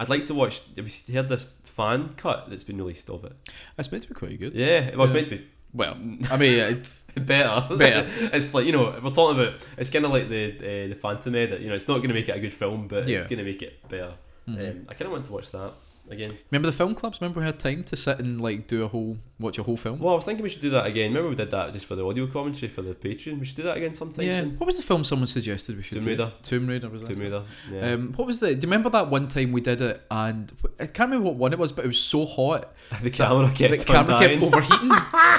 [0.00, 0.62] I'd like to watch.
[0.76, 3.32] Have you heard this fan cut that's been released of it?
[3.78, 4.54] It's meant to be quite good.
[4.54, 5.94] Yeah, it was meant to be Well,
[6.30, 7.74] I mean, it's better.
[7.76, 8.06] Better.
[8.36, 9.54] it's like you know, if we're talking about.
[9.78, 11.60] It's kind of like the uh, the Phantom edit.
[11.60, 13.44] You know, it's not going to make it a good film, but it's going to
[13.44, 14.12] make it better.
[14.48, 14.70] Mhm.
[14.70, 15.72] Um, I kind of want to watch that
[16.12, 16.36] again.
[16.50, 17.20] remember the film clubs.
[17.20, 19.98] Remember we had time to sit and like do a whole watch a whole film.
[19.98, 21.10] Well, I was thinking we should do that again.
[21.10, 23.38] Remember we did that just for the audio commentary for the Patreon.
[23.38, 24.40] We should do that again sometime yeah.
[24.40, 24.58] soon.
[24.58, 26.10] What was the film someone suggested we should Tomb do?
[26.10, 26.32] Raider.
[26.42, 27.14] Tomb Raider was that?
[27.14, 27.20] Tomb?
[27.20, 27.42] Raider.
[27.70, 27.92] Yeah.
[27.92, 28.54] Um, what was the?
[28.54, 31.52] Do you remember that one time we did it and I can't remember what one
[31.52, 34.38] it was, but it was so hot the camera kept the camera dying.
[34.38, 34.90] kept overheating,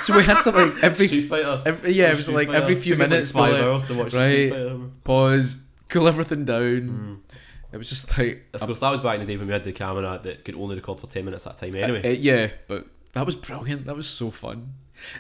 [0.01, 1.62] so we had to like every, Street Fighter.
[1.65, 5.04] every yeah, it was like every few minutes, like five like, hours to watch right.
[5.04, 7.19] Pause, cool everything down.
[7.19, 7.23] Mm.
[7.74, 9.64] It was just like Of course, that was back in the day when we had
[9.64, 11.76] the camera that could only record for ten minutes at a time.
[11.76, 13.86] Anyway, Uh, uh, yeah, but that was brilliant.
[13.86, 14.74] That was so fun.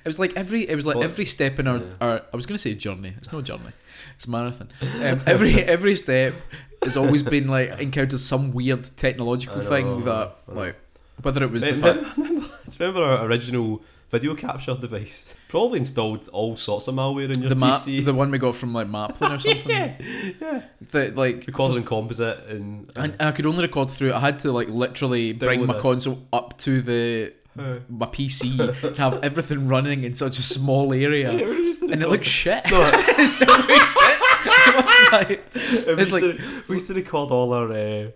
[0.05, 1.91] It was like every it was like Well, every step in our, yeah.
[1.99, 3.13] our I was gonna say journey.
[3.17, 3.71] It's no journey.
[4.15, 4.69] It's a marathon.
[4.81, 6.35] Um, every every step
[6.83, 10.75] has always been like encountered some weird technological know, thing that like
[11.21, 13.81] whether it was fact, remember, you remember our original
[14.13, 15.35] video capture device?
[15.49, 18.05] Probably installed all sorts of malware in your the map PC.
[18.05, 19.69] the one we got from like Maplin or something.
[19.69, 19.95] yeah,
[20.41, 20.61] yeah.
[20.91, 24.13] That like Recorded first- in composite and, and, and I could only record through.
[24.13, 25.81] I had to like literally bring my it.
[25.81, 30.93] console up to the uh, my PC and have everything running in such a small
[30.93, 32.63] area, yeah, we used to and it looked shit.
[32.71, 33.79] No, It still looked shit.
[34.45, 37.71] It was like- we, It's used like- to, we used to record all our.
[37.71, 38.07] Uh,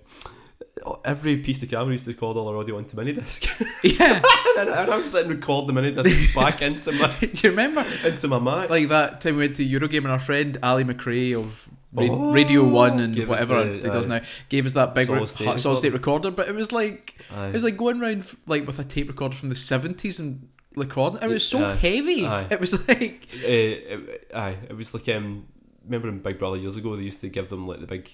[1.05, 3.45] every piece of camera used to record all our audio onto mini disc,
[3.83, 4.21] yeah.
[4.57, 8.27] and I was sitting record the mini disc back into my Do you remember into
[8.27, 8.69] my Mac.
[8.69, 12.31] like that time we went to Eurogame and our friend Ali McRae of Ra- Oh,
[12.31, 14.19] Radio One and whatever the- he does aye.
[14.19, 17.15] now gave us that big Solid state hot- solid state recorder, but it was like
[17.33, 17.47] Aye.
[17.47, 21.21] it was like going around like with a tape recorder from the seventies and recording.
[21.23, 21.75] It was so Aye.
[21.75, 22.25] heavy.
[22.25, 22.47] Aye.
[22.51, 25.47] It was like uh, it, aye, it was like um,
[25.85, 28.09] remember in Big Brother years ago they used to give them like the big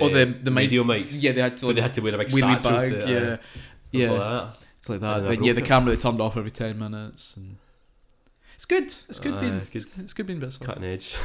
[0.00, 1.22] Uh, the- the mic- radio mics.
[1.22, 2.90] yeah, they had to but like they had to wear a big satchel bag.
[2.90, 3.38] to, yeah, aye,
[3.92, 4.10] yeah.
[4.10, 4.54] like that.
[4.78, 5.24] It's like that.
[5.24, 7.36] Then, yeah, the camera they turned off every ten minutes.
[7.36, 7.56] And
[8.54, 8.84] it's good.
[8.84, 9.54] It's good Aye, being.
[9.54, 9.84] it's good.
[9.98, 10.56] It's good being bits.
[10.56, 11.16] Cutting edge.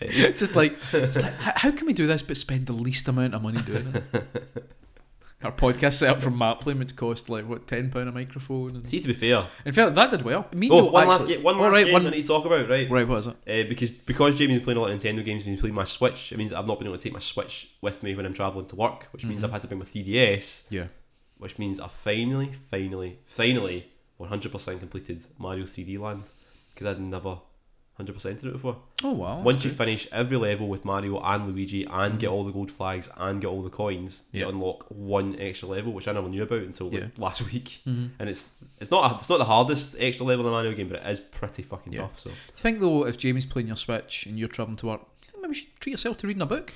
[0.00, 3.08] It's just like it's like how, how can we do this but spend the least
[3.08, 4.24] amount of money doing it?
[5.40, 8.70] Our podcast set up from Maplin, which cost like what ten pound a microphone.
[8.74, 8.88] And...
[8.88, 10.48] See, to be fair, In fact, that did well.
[10.52, 12.26] Me oh, one last actually- game, one Oh, last right, game one- I need to
[12.26, 12.90] talk about, right?
[12.90, 13.36] Right, what is it?
[13.46, 16.32] Uh, because because Jamie's playing a lot of Nintendo games and he's playing my Switch,
[16.32, 18.66] it means I've not been able to take my Switch with me when I'm traveling
[18.66, 19.44] to work, which means Mhm.
[19.44, 20.88] I've had to bring my 3DS, Yeah.
[21.36, 23.86] which means I finally, finally, finally
[24.18, 26.24] 100% completed Mario 3D Land
[26.74, 27.38] because I'd never
[27.98, 28.76] 100%ed it before.
[29.02, 29.40] Oh wow.
[29.42, 32.32] Once you finish every level with Mario and Luigi and get Mhm.
[32.32, 36.06] all the gold flags and get all the coins, you unlock one extra level, which
[36.08, 37.06] I never knew about until like, Yeah.
[37.18, 37.80] last week.
[37.84, 40.72] hmm And it's it's not a, it's not the hardest extra level in a Mario
[40.74, 42.02] game, but it is pretty fucking Yeah.
[42.02, 42.20] tough.
[42.20, 45.30] So I think though, if Jamie's playing your Switch and you're traveling to work, you
[45.30, 46.72] think maybe you should treat yourself to reading a book.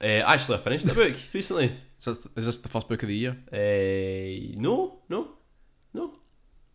[0.00, 1.76] uh, actually, I finished the book recently.
[1.98, 3.36] So is is this the first book of the year?
[3.52, 5.20] Uh, no, no,
[5.94, 6.14] no,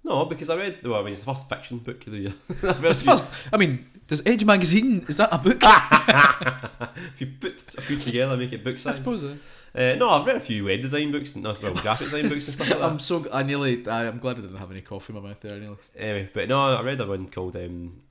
[0.07, 0.79] no, because I read.
[0.83, 2.33] Well, I mean, it's the first fiction book of the year.
[2.49, 3.25] It's the first.
[3.51, 5.61] I mean, does Edge magazine is that a book?
[7.13, 9.23] if you put a few together, make it book I suppose.
[9.23, 9.35] Uh,
[9.75, 12.45] Uh, no, I've read a few web design books, and no, well, graphic design books
[12.45, 12.85] and stuff like that.
[12.85, 13.25] I'm so.
[13.31, 13.85] I nearly.
[13.87, 15.53] I, I'm glad I didn't have any coffee in my mouth there.
[15.55, 15.77] I nearly.
[15.95, 18.01] Anyway, but no, I read a one called um,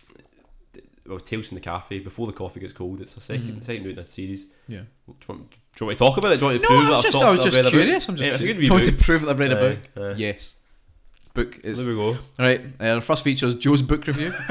[1.07, 1.99] well, Tales from the Cafe.
[2.01, 3.65] Before the coffee gets cold, it's a 2nd Mhm.
[3.65, 4.47] second book in a series.
[4.69, 4.81] Yeah.
[4.81, 6.37] Do you, want, do you want me to talk about it?
[6.41, 7.57] Do you want me to No, prove I that was I've just, I was just
[7.57, 7.73] read a book?
[7.81, 8.09] curious.
[8.09, 10.19] I'm just Yeah, it's a good trying to prove that I've read a book.
[10.19, 10.55] Yes.
[11.37, 12.17] Book is There we go.
[12.39, 12.63] right.
[12.81, 14.33] Uh, our first feature is Joe's book review.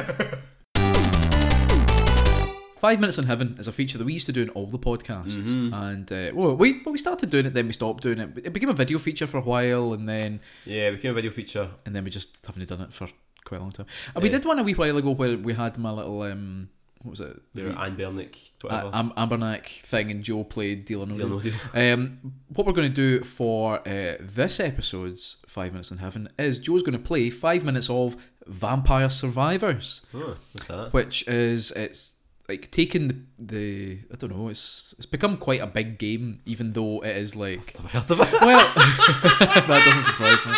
[2.78, 4.78] Five Minutes in Heaven is a feature that we used to do in all the
[4.78, 5.74] podcasts, Mhm.
[5.74, 8.30] and uh, well, we well, we started doing it, then we stopped doing it.
[8.44, 11.32] It became a video feature for a while, and then Yeah, it became a video
[11.32, 11.70] feature.
[11.88, 13.08] and then we just haven't done it for
[13.44, 13.88] quite a long time.
[14.14, 16.70] And we did one a wee while ago where we had my little um,
[17.06, 17.40] what was it?
[17.54, 18.92] The- Anne Bernick, uh, whatever.
[18.94, 21.54] Am- Ambernack thing, and Joe played Deal or No Deal Deal.
[21.74, 26.60] Um, what we're going to do for uh, this episode's Five Minutes in Heaven is
[26.60, 30.94] Joe's going to play five minutes of Vampire Survivors, Oh, what's that?
[30.94, 32.14] which is it's
[32.48, 36.74] like taking the, the I don't know it's it's become quite a big game, even
[36.74, 38.32] though it is like Have I heard of it?
[38.42, 38.74] well
[39.40, 40.54] that doesn't surprise me.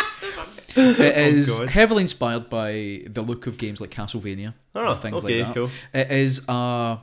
[0.76, 5.24] It is Oh, heavily inspired by the look of games like Castlevania Oh, and things
[5.24, 5.54] okay, like that.
[5.54, 5.70] cool.
[5.94, 6.98] It is uh,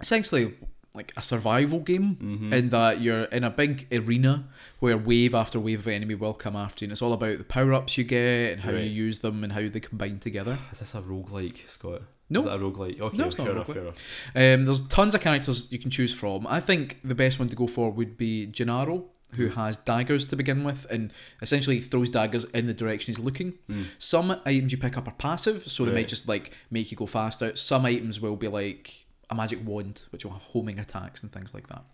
[0.00, 0.54] essentially
[0.94, 2.52] like a survival game Mhm.
[2.52, 4.48] in that you're in a big arena
[4.80, 7.44] where wave after wave of enemy will come after you, and it's all about the
[7.44, 8.84] power ups you get and how Right.
[8.84, 10.58] you use them and how they combine together.
[10.72, 12.02] Is this a roguelike, Scott?
[12.28, 12.40] No.
[12.40, 13.00] Is it a roguelike?
[13.00, 13.96] Okay, No, it's not fair a enough, fair enough.
[14.34, 16.44] Um, there's tons of characters you can choose from.
[16.48, 20.36] I think the best one to go for would be Gennaro, who has daggers to
[20.36, 21.12] begin with and
[21.42, 23.54] essentially throws daggers in the direction he's looking.
[23.68, 23.86] Mm.
[23.98, 25.98] Some items you pick up are passive, so they Right.
[26.00, 27.54] might just like make you go faster.
[27.56, 31.54] Some items will be like a magic wand, which will have homing attacks and things
[31.54, 31.84] like that.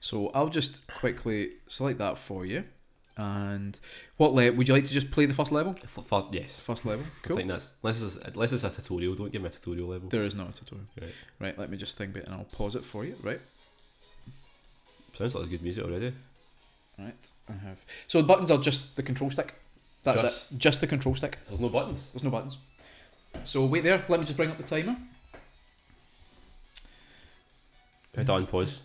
[0.00, 2.64] So I'll just quickly select that for you.
[3.16, 3.78] And
[4.16, 5.76] what le- would you like to just play the first level?
[6.30, 6.58] Yes.
[6.60, 7.36] First level, Cool.
[7.36, 9.14] I think that's unless it's, unless it's a tutorial.
[9.14, 10.08] Don't give me a tutorial level.
[10.08, 10.86] There is no tutorial.
[11.00, 11.14] Right.
[11.38, 13.14] Right, let me just think about it and I'll pause it for you.
[13.22, 13.40] Right.
[15.14, 16.12] Sounds like there's good music already.
[17.00, 17.78] Right, I have.
[18.06, 19.54] So the buttons are just the control stick.
[20.04, 20.58] That's Just- it.
[20.58, 21.38] Just the control stick.
[21.42, 22.10] So there's no buttons.
[22.10, 22.58] There's no buttons.
[23.44, 24.04] So wait there.
[24.08, 24.96] Let me just bring up the timer.
[28.14, 28.82] Hit on pause.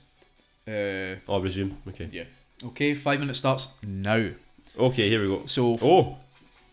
[0.67, 1.75] Uh, Oh, resume.
[1.89, 2.09] Okay.
[2.11, 2.23] Yeah.
[2.63, 4.29] Okay, five minutes starts now.
[4.77, 5.45] Okay, here we go.
[5.45, 6.17] So Oh,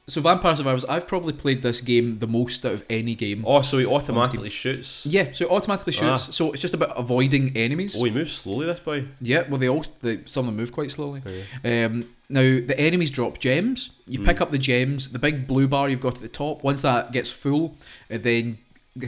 [0.09, 0.85] so Vampire Survivors.
[0.87, 3.45] I've probably played this game the most out of any game.
[3.47, 5.07] oh, so he automatically shoots.
[5.07, 6.29] Yeah, so it automatically shoots.
[6.29, 6.33] Ah.
[6.33, 7.97] So it's just about avoiding enemies.
[7.99, 8.67] Oh, he moves slowly.
[8.67, 9.05] This boy.
[9.21, 11.23] Yeah, well they all they, some of them move quite slowly.
[11.27, 11.85] Okay.
[11.85, 13.91] Um, now the enemies drop gems.
[14.07, 14.27] You Mm.
[14.27, 15.11] pick up the gems.
[15.13, 16.63] The big blue bar you've got at the top.
[16.65, 17.77] Once that gets full,
[18.09, 18.59] it then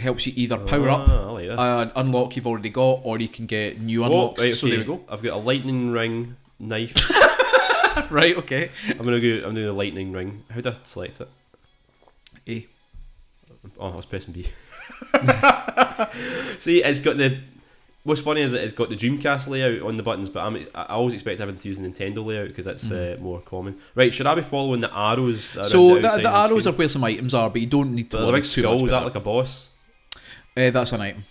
[0.00, 3.28] helps you either power up Ah, I like an unlock you've already got, or you
[3.28, 4.42] can get new Oh, unlocks.
[4.42, 5.00] right, So there we go.
[5.10, 6.94] I've got a lightning ring knife.
[8.10, 8.70] right, okay.
[8.88, 9.46] I'm gonna go.
[9.46, 10.44] I'm doing a lightning ring.
[10.50, 11.28] How do I select it?
[12.48, 12.66] A.
[13.78, 14.42] Oh, I was pressing B.
[16.58, 17.38] See, it's got the.
[18.02, 20.92] What's funny is that it's got the Dreamcast layout on the buttons, but I'm, I
[20.92, 23.78] always expect everyone to use the Nintendo layout because it's uh, more common.
[23.94, 25.44] Right, should I be following the arrows?
[25.44, 28.18] So the, the of arrows are where some items are, but you don't need to.
[28.18, 28.84] But worry big skull.
[28.84, 29.70] Is that like a boss?
[30.54, 31.24] Uh, that's an item.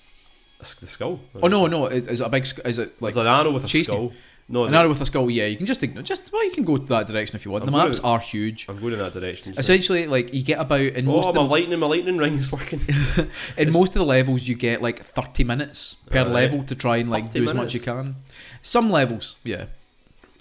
[0.57, 1.19] The skull?
[1.41, 1.87] Oh no, no.
[1.87, 2.47] Is, is it a big?
[2.65, 4.13] Is it like There's an arrow with a skull.
[4.49, 5.31] No, an arrow with a skull?
[5.31, 6.03] Yeah, you can just ignore.
[6.03, 7.63] Just well, you can go that direction if you want.
[7.63, 8.65] I'm the maps gonna- are huge.
[8.67, 9.53] I'm going in that direction.
[9.57, 12.33] Essentially, like you get about in most oh, of my the, lightning, my lightning ring
[12.35, 12.81] is working.
[13.57, 16.33] in most of the levels, you get like thirty minutes per Alright.
[16.33, 18.15] level to try and like 30 do as much as you can.
[18.61, 19.65] Some levels, yeah.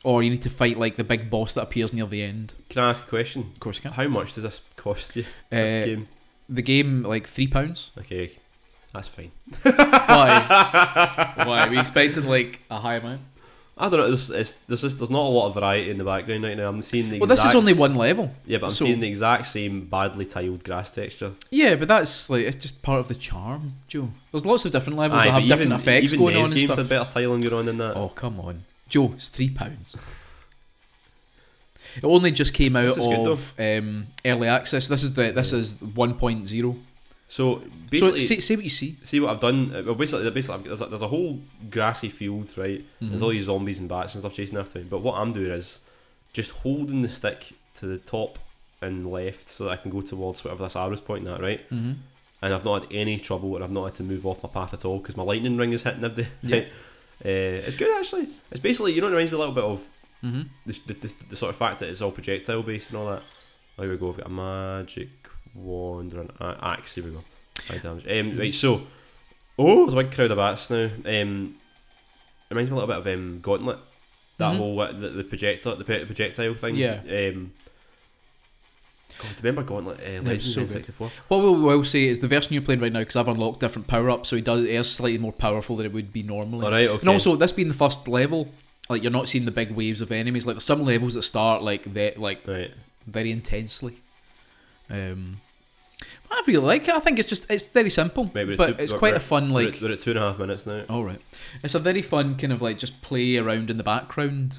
[0.05, 2.55] Or you need to fight like the big boss that appears near the end.
[2.71, 3.53] Can I ask a question?
[3.55, 3.93] Of course, you can.
[3.93, 5.25] How much does this cost you?
[5.51, 6.09] this Uh, game?
[6.49, 7.93] the game like three pounds.
[7.97, 8.33] Okay,
[8.93, 9.31] that's fine.
[9.63, 11.33] Why?
[11.47, 11.69] Why?
[11.69, 13.21] We expected like a high amount.
[13.83, 14.09] I don't know.
[14.11, 16.69] There's, it's, there's just there's not a lot of variety in the background right now.
[16.69, 18.33] I'm seeing the Well, this is only one level.
[18.47, 21.33] Yeah, but I'm so- seeing the exact same badly tiled grass texture.
[21.51, 24.11] Yeah, but that's like it's just part of the charm, Joe.
[24.31, 26.45] There's lots of different levels Aye, that have but different even, effects even going on
[26.45, 26.79] and games stuff.
[26.79, 27.97] had better tiling going on than that.
[27.97, 29.11] Oh come on, Joe!
[29.17, 29.97] It's three pounds.
[31.97, 34.87] It only just came out of um, early access.
[34.87, 36.77] This is the this is 1.0.
[37.33, 38.91] So So basically, say, say what you see.
[39.03, 39.59] see what I've done.
[39.75, 41.41] uh, Well, basically, basically, I've- there's a, there's a whole
[41.71, 42.85] grassy field, right?
[43.01, 43.25] There's Mhm.
[43.25, 44.85] all these zombies and bats and stuff chasing after me.
[44.89, 45.81] But what I'm doing is
[46.35, 47.41] just holding the stick
[47.77, 48.39] to the top
[48.83, 51.61] and left so that I can go towards whatever this arrow's pointing at, right?
[51.71, 51.93] Mm-hmm.
[52.43, 54.75] And I've not had any trouble, and I've not had to move off my path
[54.75, 56.33] at all because my lightning ring is hitting everything.
[56.43, 56.57] Yeah.
[56.57, 56.69] Right?
[57.25, 57.29] Uh,
[57.69, 58.27] it's good actually.
[58.51, 59.81] It's basically you know it reminds me a little bit of
[60.25, 60.43] Mm-hmm.
[60.67, 63.23] the, the, the, the sort of fact that it's all projectile based and all that.
[63.79, 64.07] There we go.
[64.09, 65.09] We've got a magic
[65.55, 66.95] wand or an axe.
[66.95, 67.25] Here we go.
[67.69, 68.07] High damage.
[68.09, 68.83] Um, right, so
[69.59, 70.85] oh, there's a big crowd of bats now.
[70.85, 71.55] Um,
[72.51, 73.79] it reminds me a little bit of um, Gauntlet.
[74.39, 74.57] That Mhm.
[74.57, 76.77] whole uh, the, the projectile the projectile thing.
[76.77, 77.01] Yeah.
[77.09, 77.53] Um,
[79.19, 80.01] God, remember Gauntlet?
[80.01, 81.11] Uh, Legends so in 64.
[81.29, 83.87] What we will say is the version you're playing right now, because I've unlocked different
[83.87, 86.65] power ups, so he does it is slightly more powerful than it would be normally.
[86.65, 86.89] All right.
[86.89, 87.01] Okay.
[87.01, 88.49] And also, this being the first level,
[88.89, 90.47] like you're not seeing the big waves of enemies.
[90.47, 92.73] Like there's some levels that start like that, like right.
[93.07, 93.97] very intensely.
[94.91, 95.39] Um,
[96.31, 96.95] I really like it.
[96.95, 99.79] I think it's just it's very simple, Maybe but two- it's quite a fun like.
[99.83, 100.85] we're at two and a half minutes now.
[100.89, 101.21] All right,
[101.63, 104.59] it's a very fun kind of like just play around in the background.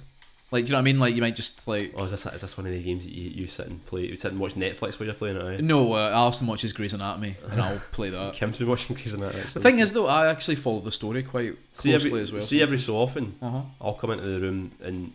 [0.52, 1.00] Like, do you know what I mean?
[1.00, 1.94] Like, you might just like.
[1.98, 4.06] Oh, is this, is this one of the games that you, you sit and play?
[4.06, 5.64] You sit and watch Netflix while you're playing it?
[5.64, 8.34] No, uh, Alison watches Grey's Anatomy, and I'll play that.
[8.34, 9.42] Kim's been watching Grey's Anatomy.
[9.52, 12.42] The thing is, though, I actually follow the story quite see closely every, as well.
[12.42, 13.62] see every so often, uh huh.
[13.82, 15.12] I'll come into the room and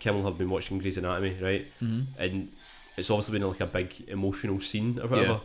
[0.00, 1.66] Kim will have been watching Grey's Anatomy, right?
[1.80, 2.48] hmm And
[2.98, 5.32] it's obviously been like a big emotional scene or whatever.
[5.32, 5.38] Yeah.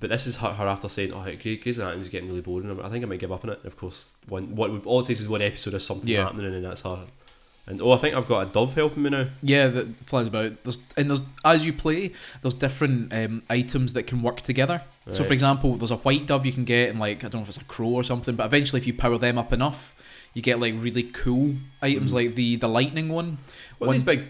[0.00, 2.88] But this is her, her after saying, "Oh, Grey- Grey's Anatomy's getting really boring." I
[2.88, 3.58] think I might give up on it.
[3.58, 6.24] And of course, one what all it takes is one episode of something Yeah.
[6.24, 7.04] happening, and that's her.
[7.66, 9.28] And oh, I think I've got a dove helping me now.
[9.42, 10.62] Yeah, that flies about.
[10.64, 12.10] There's and there's as you play,
[12.42, 14.82] there's different um, items that can work together.
[15.08, 17.42] So, for example, there's a white dove you can get, and like I don't know
[17.42, 19.94] if it's a crow or something, but eventually, if you power them up enough,
[20.34, 22.14] you get like really cool items, Mhm.
[22.14, 23.38] like the the lightning one.
[23.78, 24.24] What One- are these big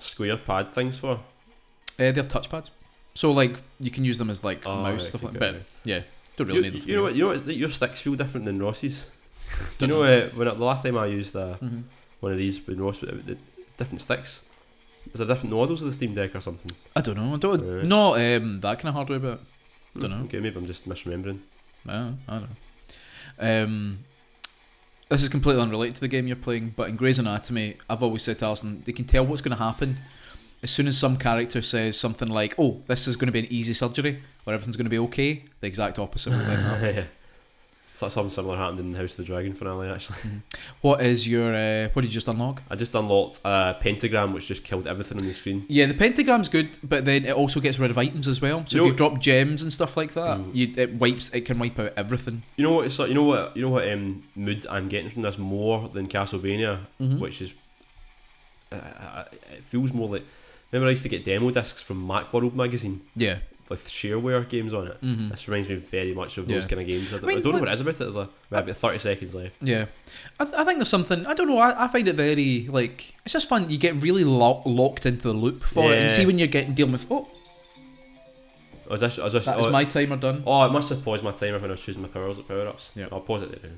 [0.00, 1.20] square pad things for?
[1.98, 2.70] Uh, they're touchpads,
[3.14, 5.36] so like you can use them as like Oh, mouse right, stuff like.
[5.36, 6.00] okay, But yeah,
[6.36, 6.88] don't really you, need them.
[6.88, 7.14] you know what?
[7.16, 7.46] You know what?
[7.46, 9.10] Your sticks feel different than Ross's.
[9.80, 11.80] You Don't know, uh, when I, the last time I used uh, hmm
[12.20, 13.38] one of these with Ross, it,
[13.76, 14.42] different sticks.
[15.12, 16.72] Is there different models of the Steam Deck or something?
[16.96, 17.34] I don't know.
[17.34, 17.84] I don't Right.
[17.86, 19.40] not um, that kind of hardware, but
[19.98, 20.24] Don't know.
[20.24, 21.38] Okay, maybe I'm just misremembering.
[21.88, 23.64] I I don't know.
[23.64, 23.98] Um,
[25.08, 28.22] this is completely unrelated to the game you're playing, but in Grey's Anatomy, I've always
[28.22, 29.98] said to Alison, they can tell what's going to happen
[30.62, 33.46] as soon as some character says something like, "Oh, this is going to be an
[33.50, 36.94] easy surgery, where everything's going to be okay." The exact opposite will then happen.
[36.96, 37.04] yeah.
[37.94, 39.88] So something similar happened in the House of the Dragon finale.
[39.88, 40.18] Actually,
[40.82, 41.54] What is your?
[41.54, 42.62] Uh, what did you just unlock?
[42.70, 45.64] I just unlocked a pentagram, which just killed everything on the screen.
[45.68, 48.66] Yeah, the pentagram's good, but then it also gets rid of items as well.
[48.66, 50.54] So You if know- you've dropped gems and stuff like that, Mm.
[50.54, 51.30] you, it wipes.
[51.30, 52.42] It can wipe out everything.
[52.58, 52.84] You know what?
[52.84, 53.56] It's like, you know what?
[53.56, 53.90] You know what?
[53.90, 57.18] Um, mood I'm getting from this more than Castlevania, Mhm.
[57.18, 57.54] which is.
[58.70, 60.24] Uh, uh, it feels more like.
[60.72, 63.38] Remember, I used to get demo discs from Macworld magazine Yeah.
[63.68, 64.96] with shareware games on it.
[65.00, 67.08] hmm This reminds me very much of those kind of games.
[67.08, 67.98] I, don't- I mean, I don't know what- it is about it.
[67.98, 69.62] There's a, we have 30 seconds left.
[69.62, 69.86] Yeah,
[70.40, 71.24] I, th- I think there's something.
[71.26, 71.58] I don't know.
[71.58, 73.70] I, I find it very like it's just fun.
[73.70, 76.74] You get really lo- locked into the loop for it, and see when you're getting
[76.74, 77.06] dealing with.
[77.10, 77.28] Oh,
[78.88, 80.44] Oh, is this, is this, that is oh, my timer done.
[80.46, 82.92] oh, I must have paused my timer when I was choosing my powers power ups.
[82.94, 83.08] Yeah.
[83.10, 83.72] I'll pause it there.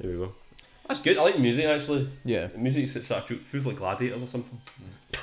[0.00, 0.32] There we go.
[0.86, 1.18] That's good.
[1.18, 2.08] I like the music actually.
[2.24, 4.58] Yeah, The music sits that feels, feels like gladiators or something.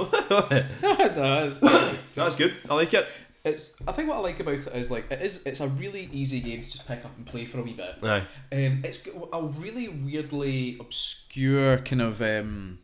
[0.52, 1.60] it's,
[2.16, 2.54] That's good.
[2.70, 3.08] I like it.
[3.44, 3.72] it's.
[3.88, 5.42] I think what I like about it is like it is.
[5.46, 7.96] It's a really easy game to just pick up and play for a wee bit.
[8.04, 8.20] Aye.
[8.52, 12.80] Um, it's a really weirdly obscure kind of um,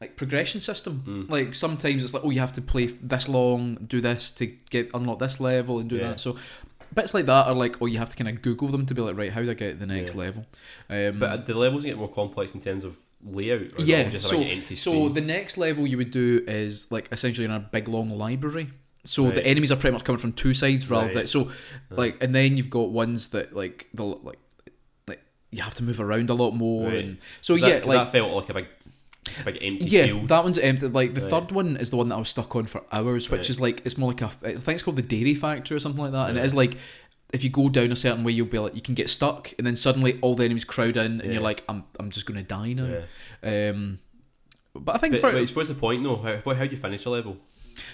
[0.00, 1.02] like progression system.
[1.06, 1.30] Mm.
[1.30, 4.90] Like sometimes it's like, oh, you have to play this long, do this to get
[4.94, 6.08] unlock this level, and do Yeah.
[6.10, 6.20] that.
[6.20, 6.36] So
[6.94, 9.00] bits like that are like, oh, you have to kind of Google them to be
[9.02, 10.18] like, right, how do I get to the next Yeah.
[10.20, 10.46] level?
[10.88, 13.60] Um, But uh, the levels get more complex in terms of layout.
[13.60, 15.12] Or is it all yeah, just so like an empty so screen?
[15.12, 18.70] the next level you would do is like essentially in a big long library.
[19.04, 19.34] So Right.
[19.36, 21.14] the enemies are pretty much coming from two sides rather Right.
[21.14, 21.50] than so
[21.90, 24.38] like and then you've got ones that like the like
[25.08, 28.12] like you have to move around a lot more and so 'Cause yeah like that
[28.12, 28.66] felt like a big,
[29.44, 30.28] big empty yeah field.
[30.28, 31.30] that one's empty like the Right.
[31.30, 33.50] third one is the one that I was stuck on for hours which Right.
[33.50, 36.02] is like it's more like a I think it's called the dairy factory or something
[36.02, 36.74] like that and it is like
[37.32, 39.66] if you go down a certain way you'll be like you can get stuck and
[39.66, 41.32] then suddenly all the enemies crowd in and Yeah.
[41.32, 43.02] you're like I'm I'm just gonna die now
[43.42, 43.70] Yeah.
[43.70, 43.98] um
[44.74, 46.16] but I think But, for, but what's the point though?
[46.16, 47.36] How, how, do you finish a level?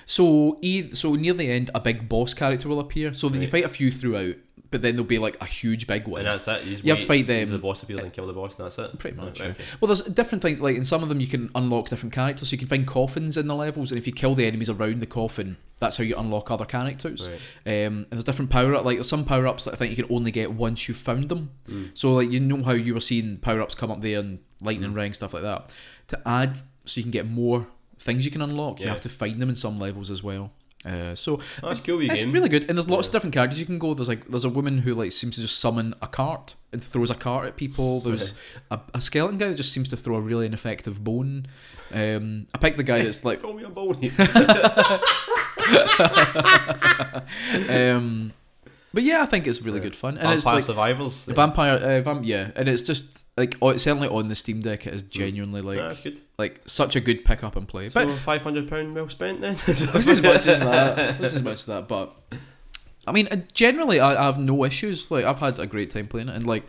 [0.05, 3.15] So, e- so near the end, a big boss character will appear.
[3.15, 4.35] So then you fight a few throughout,
[4.71, 6.21] but then there'll be like a huge big one.
[6.21, 6.65] And that's it.
[6.65, 8.79] You, You have to fight them- The boss appears and kill the boss, and that's
[8.79, 8.99] it.
[8.99, 9.65] Pretty much, Right, okay.
[9.81, 10.61] Well, there's different things.
[10.61, 12.49] Like in some of them, you can unlock different characters.
[12.49, 15.01] So you can find coffins in the levels, and if you kill the enemies around
[15.01, 17.29] the coffin, that's how you unlock other characters.
[17.29, 17.85] Right.
[17.87, 18.85] Um, and there's different power up.
[18.85, 21.29] Like there's some power ups that I think you can only get once you've found
[21.29, 21.51] them.
[21.69, 21.91] Mm.
[21.95, 24.93] So like you know how you were seeing power ups come up there and lightning
[24.93, 24.97] Mm.
[24.97, 25.71] ring stuff like that.
[26.09, 26.65] To add, so
[26.99, 27.67] you can get more
[27.99, 30.53] things you can unlock, you have to find them in some levels as well.
[30.85, 32.01] Uh, so Oh, that's cool.
[32.01, 32.31] It's game.
[32.33, 33.93] really good, and there's lots of different characters you can go.
[33.95, 37.11] There's like there's a woman who like seems to just summon a cart and throws
[37.11, 38.01] a cart at people.
[38.01, 38.35] There's
[38.71, 41.47] a, a skeleton guy that just seems to throw a really ineffective bone.
[41.93, 43.97] Um, I picked the guy that's like, Throw me a bone.
[47.69, 48.33] um,
[48.97, 51.27] but yeah, I think it's really good fun, and Vampire it's like Survivors.
[51.27, 54.63] the vampire, uh, vamp, yeah, and it's just like oh, it's certainly on the Steam
[54.63, 54.87] Deck.
[54.87, 56.19] It is genuinely like that's good.
[56.39, 57.91] like such a good pick up and play.
[57.91, 59.57] But so five hundred pound well spent then.
[59.67, 61.21] Just as much as that.
[61.21, 61.89] Just as much as that.
[61.89, 62.17] But
[63.07, 65.11] I mean, uh, generally, I, I have no issues.
[65.11, 66.65] Like, I've had a great time playing it, and like,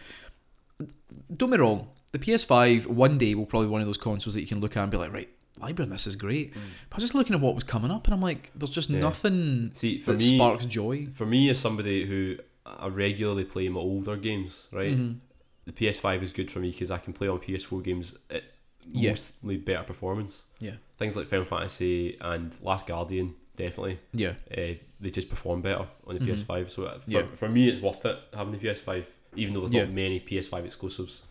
[1.33, 1.87] don't be wrong.
[2.11, 4.75] The PS5 one day will probably be one of those consoles that you can look
[4.75, 6.53] at and be like, right, library on this is great.
[6.53, 8.89] But I was just looking at what was coming up, and I'm like, there's just
[8.89, 8.99] Yeah.
[8.99, 11.07] nothing See, for that me, sparks joy.
[11.07, 14.95] for me as somebody who I regularly play my older games, right?
[14.97, 15.17] Mhm.
[15.65, 18.43] The PS5 is good for me because I can play on PS4 games at
[18.91, 19.11] Yeah.
[19.11, 20.45] mostly better performance.
[20.59, 20.75] Yeah.
[20.97, 24.33] things like Final Fantasy and Last Guardian definitely Yeah.
[24.51, 26.25] uh, they just perform better on the Mhm.
[26.25, 26.71] PS5.
[26.71, 27.23] So uh, for, Yeah.
[27.35, 31.23] for me, it's worth it having the PS5, even though there's not many PS5 exclusives.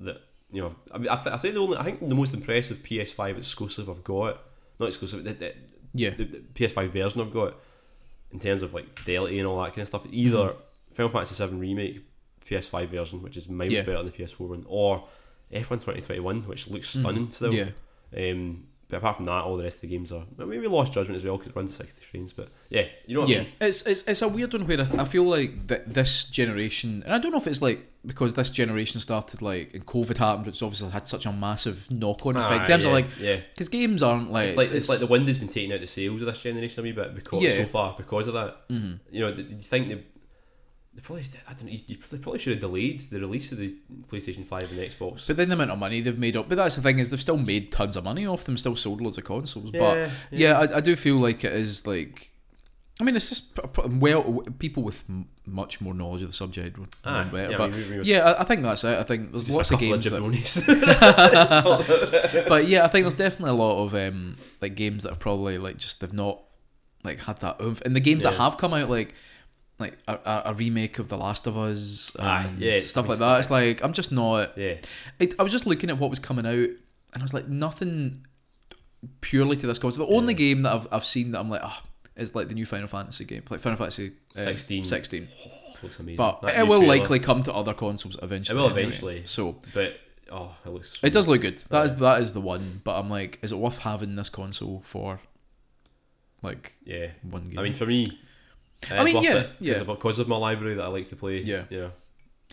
[0.00, 2.34] That you know, I mean, I, th- I think the only I think the most
[2.34, 4.40] impressive PS5 exclusive I've got,
[4.78, 5.54] not exclusive, the, the,
[5.94, 6.10] Yeah.
[6.10, 7.54] the, the PS5 version I've got,
[8.32, 10.56] in terms of like fidelity and all that kind of stuff, either Mhm.
[10.94, 12.04] Final Fantasy VII remake
[12.44, 13.82] PS5 version, which is miles Yeah.
[13.82, 15.06] better than the PS4 one, or
[15.52, 17.00] F1 2021, which looks Mhm.
[17.00, 17.52] stunning still.
[17.54, 17.70] Yeah.
[18.16, 20.68] Um, but apart from that, all the rest of the games are well, maybe we
[20.68, 22.32] Lost Judgment as well because it runs at 60 frames.
[22.32, 23.52] But yeah, you know what I Yeah, mean.
[23.60, 27.02] it's, it's it's a weird one where I, th- I feel like that this generation,
[27.04, 30.46] and I don't know if it's like because this generation started like and COVID happened,
[30.46, 32.52] it's obviously had such a massive knock on effect.
[32.52, 35.00] Ah, in terms yeah, of like, yeah, because games aren't like it's like it's, like
[35.00, 37.42] the wind has been taking out the sails of this generation a wee bit because
[37.42, 37.50] Yeah.
[37.50, 38.68] so far because of that.
[38.68, 39.00] Mhm.
[39.10, 40.04] You know, th- you think they,
[40.96, 41.76] they probably I don't know,
[42.10, 43.76] they probably should have delayed the release of the
[44.10, 45.26] PlayStation Five and Xbox.
[45.26, 47.20] But then the amount of money they've made up, but that's the thing is they've
[47.20, 49.70] still made tons of money off them, still sold loads of consoles.
[49.72, 52.32] but yeah, I, I do feel like it is like.
[52.98, 53.58] I mean, it's just
[53.98, 55.04] well, people with
[55.44, 57.50] much more knowledge of the subject would know Ah, better.
[57.50, 58.98] yeah, but we- we- we yeah, I, I think that's it.
[58.98, 60.64] I think there's lots a of games that jabronis.
[62.48, 65.58] but yeah, I think there's definitely a lot of um, like games that have probably
[65.58, 66.40] like just they've not
[67.04, 67.82] like had that oomph.
[67.82, 69.14] And the games that have come out like
[69.78, 73.40] like a, a, remake of The Last of Us, Aye, yeah, stuff like that.
[73.40, 74.56] It's like I'm just not.
[74.56, 74.76] yeah,
[75.18, 76.78] It, I was just looking at what was coming out, and
[77.18, 78.26] I was like nothing
[79.20, 80.06] purely to this console.
[80.06, 80.38] The only Yeah.
[80.38, 81.82] game that I've I've seen that I'm like ah
[82.16, 84.86] is like the new Final Fantasy game, like Final Fantasy uh, 16.
[84.86, 85.28] 16.
[85.82, 86.16] looks amazing.
[86.16, 86.96] But That it will trailer.
[86.96, 88.58] likely come to other consoles eventually.
[88.58, 88.80] It will anyway.
[88.82, 89.22] eventually.
[89.26, 90.00] So But
[90.32, 90.98] oh, it looks.
[90.98, 91.58] so it does look good.
[91.68, 92.80] That is that is the one.
[92.82, 95.20] But I'm like, is it worth having this console for
[96.42, 97.08] like Yeah.
[97.22, 97.58] one game?
[97.58, 98.06] I mean, for me,
[98.90, 99.80] Uh, I mean, yeah, it because yeah.
[99.80, 101.40] of, because of my library that I like to play.
[101.42, 101.64] Yeah.
[101.70, 101.90] know,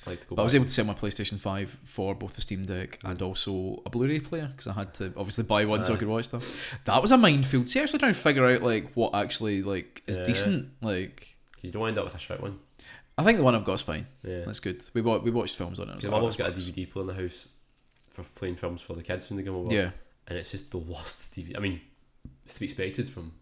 [0.05, 0.35] I like to go.
[0.35, 3.21] but I was able to sell my PlayStation Five for both the Steam Deck and
[3.21, 6.25] also a Blu-ray player because I had to obviously buy one so I could watch
[6.25, 6.75] stuff.
[6.85, 7.69] That was a minefield.
[7.69, 10.23] See, actually trying to figure out like what actually like is Yeah.
[10.23, 10.69] decent.
[10.81, 12.59] Like, You don't end up with a shit one.
[13.17, 14.07] I think the one I've got is fine.
[14.23, 14.43] Yeah.
[14.45, 14.83] That's good.
[14.95, 15.91] We wa- we watched films on it.
[15.91, 16.53] I was Because like, my oh, mum's got a.
[16.53, 17.47] DVD player in the house
[18.09, 19.71] for playing films for the kids when they come over.
[19.71, 19.91] Yeah,
[20.27, 21.55] And it's just the worst DVD.
[21.57, 21.79] I mean,
[22.43, 23.33] it's to be expected from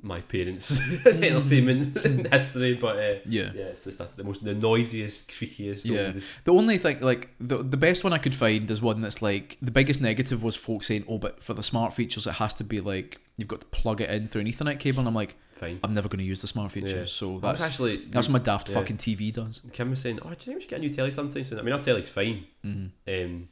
[0.00, 1.98] my parents' entertainment
[2.32, 3.50] history, but uh, yeah.
[3.54, 6.06] yeah, it's just the, the most, the noisiest, creakiest, Yeah.
[6.06, 6.32] oldest.
[6.44, 9.56] The only thing, like the the best one I could find is one that's like
[9.60, 12.64] the biggest negative was folks saying, "Oh, but for the smart features, it has to
[12.64, 15.36] be like you've got to plug it in through an Ethernet cable." And I'm like,
[15.56, 15.80] Fine.
[15.82, 17.04] I'm never going to use the smart features, Yeah.
[17.04, 17.96] so that's actually.
[18.10, 18.76] that's what my daft yeah.
[18.76, 19.62] fucking TV does.
[19.72, 21.58] Kim was saying, "Oh, do you think we should get a new telly sometime soon?"
[21.58, 23.24] I mean, our telly's fine, Mm-hmm.
[23.24, 23.48] um,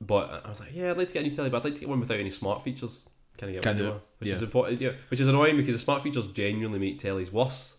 [0.00, 1.74] but I was like, "Yeah, I'd like to get a new telly, but I'd like
[1.74, 3.04] to get one without any smart features."
[3.38, 3.96] Can I get Can one do anymore?
[3.98, 4.34] it, Which yeah.
[4.34, 4.90] is important, yeah.
[5.08, 7.76] Which is annoying because the smart features genuinely make tellies worse.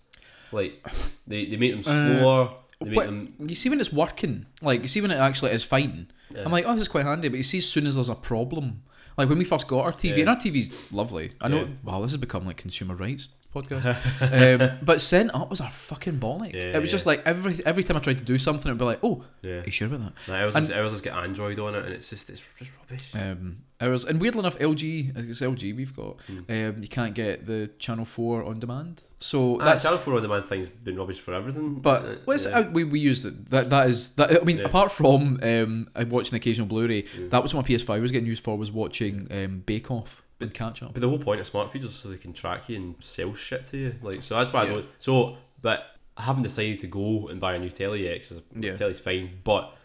[0.51, 0.85] Like
[1.25, 2.53] they, they make them Uh, slower.
[2.81, 3.33] they make them.
[3.39, 6.11] You see when it's working, like you see when it actually is fine.
[6.33, 6.43] Yeah.
[6.45, 7.29] I'm like, oh, this is quite handy.
[7.29, 8.83] But you see, as soon as there's a problem,
[9.17, 10.21] like when we first got our TV, Yeah.
[10.21, 11.33] and our TV's lovely.
[11.41, 11.67] I know.
[11.83, 14.61] Wow, this has become like consumer rights podcast.
[14.61, 16.53] um, but setting up was a fucking bollock.
[16.53, 18.85] Yeah, it was just like every every time I tried to do something, it'd be
[18.85, 19.51] like, oh, yeah.
[19.61, 20.13] are you sure about that?
[20.27, 22.71] Nah, ours, And- is, ours has got Android on it, and it's just it's just
[22.79, 23.09] rubbish.
[23.13, 26.17] Um, ours, and weirdly enough, LG, it's LG we've got.
[26.27, 26.75] Mm.
[26.75, 29.83] Um, you can't get the Channel Four on demand, so Ah, that's.
[29.83, 31.75] Channel Four on demand thing's been rubbish for everything.
[31.75, 32.59] But uh, what's yeah.
[32.59, 33.49] uh, we we used it.
[33.51, 34.41] That that is that.
[34.41, 34.65] I mean, Yeah.
[34.65, 37.27] apart from um, I watching occasional Blu-ray, Yeah.
[37.29, 38.57] that was what my PS5 was getting used for.
[38.57, 40.93] Was watching um, Bake Off and catch up.
[40.93, 43.34] But the whole point of smart features is so they can track you and sell
[43.34, 43.95] shit to you.
[44.01, 44.69] Like so that's why I Yeah.
[44.73, 44.86] don't.
[44.99, 45.86] So, but
[46.17, 48.75] I haven't decided to go and buy a new telly yet because Yeah.
[48.75, 49.39] telly's fine.
[49.43, 49.75] But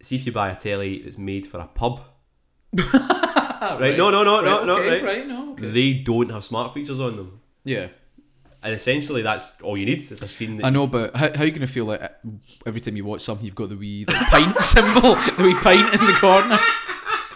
[0.00, 2.00] see if you buy a telly that's made for a pub,
[2.76, 3.94] right?
[3.96, 5.02] No, no, no, no, no, okay, right?
[5.18, 5.70] right, no, okay.
[5.70, 7.88] They don't have smart features on them, Yeah,
[8.62, 9.98] and essentially that's all you need.
[10.10, 10.56] It's a screen.
[10.56, 12.00] That I know, but how, how are you gonna feel like
[12.66, 15.94] every time you watch something, you've got the wee the pint symbol, the wee pint
[16.00, 16.58] in the corner.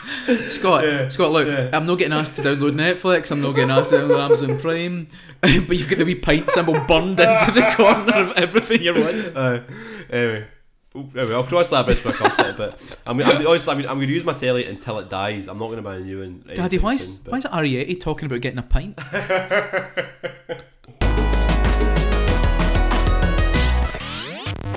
[0.46, 3.30] Scott, Scott, look, I'm not getting asked to download Netflix.
[3.30, 5.06] I'm not getting asked to download Amazon Prime,
[5.40, 9.36] but you've got the wee pint symbol burned into the corner of everything you're watching.
[9.36, 9.64] Uh,
[10.10, 10.46] anyway.
[10.94, 13.78] Anyway, I'll cross that bridge when I come to it, but I'm, I'm honestly, I'm,
[13.80, 15.46] I'm going to use my telly until it dies.
[15.46, 16.42] I'm not going to buy a new one.
[16.54, 18.98] Daddy, why is, soon, but- why is Arietti talking about getting a pint?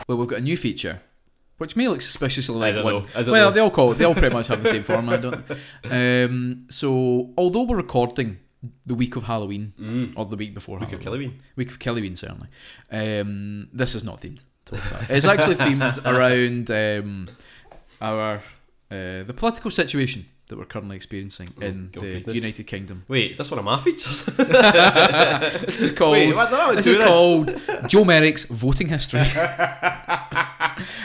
[0.08, 1.02] well, we've got a new feature,
[1.60, 2.93] which may look suspiciously like one.
[2.93, 3.05] know.
[3.16, 3.51] Well, know.
[3.51, 5.43] they all call it, they all pretty much have the same format, don't
[5.84, 6.24] they?
[6.24, 8.39] Um, so, although we're recording
[8.86, 10.14] the week of Halloween Mm.
[10.18, 11.55] or the week before Week of Halloween, Killoween.
[11.55, 12.47] week of Halloween certainly,
[12.91, 15.10] um, this is not themed towards that.
[15.10, 17.30] It's actually themed around um,
[18.01, 18.41] our
[18.91, 22.36] uh, the political situation that we're currently experiencing in oh the goodness.
[22.36, 23.06] United Kingdom.
[23.08, 24.24] Wait, is this one of my features?
[25.66, 26.14] This is called.
[26.14, 26.76] Wait, what?
[26.76, 27.08] This is this.
[27.08, 29.22] called Joe Merrick's voting history.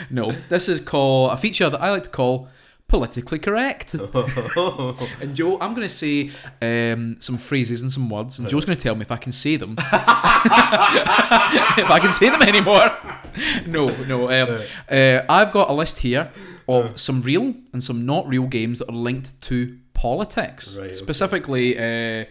[0.09, 2.49] no, this is called a feature that I like to call
[2.87, 3.93] politically correct.
[3.93, 6.31] and Joe, I'm going to say
[6.61, 9.31] um, some phrases and some words, and Joe's going to tell me if I can
[9.31, 9.75] say them.
[9.77, 9.85] if
[11.91, 12.97] I can say them anymore.
[13.67, 14.31] No, no.
[14.31, 16.31] Um, uh, I've got a list here
[16.67, 20.93] of some real and some not real games that are linked to politics, Right, okay.
[20.95, 22.25] specifically uh,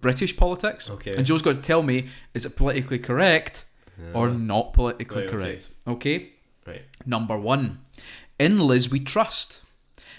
[0.00, 0.90] British politics.
[0.90, 1.12] Okay.
[1.16, 3.64] And Joe's got to tell me is it politically correct
[4.14, 5.36] or not politically Right, okay.
[5.36, 5.70] correct?
[5.86, 6.32] okay.
[6.66, 6.82] right.
[7.06, 7.80] Number one,
[8.38, 9.62] In Liz We Trust.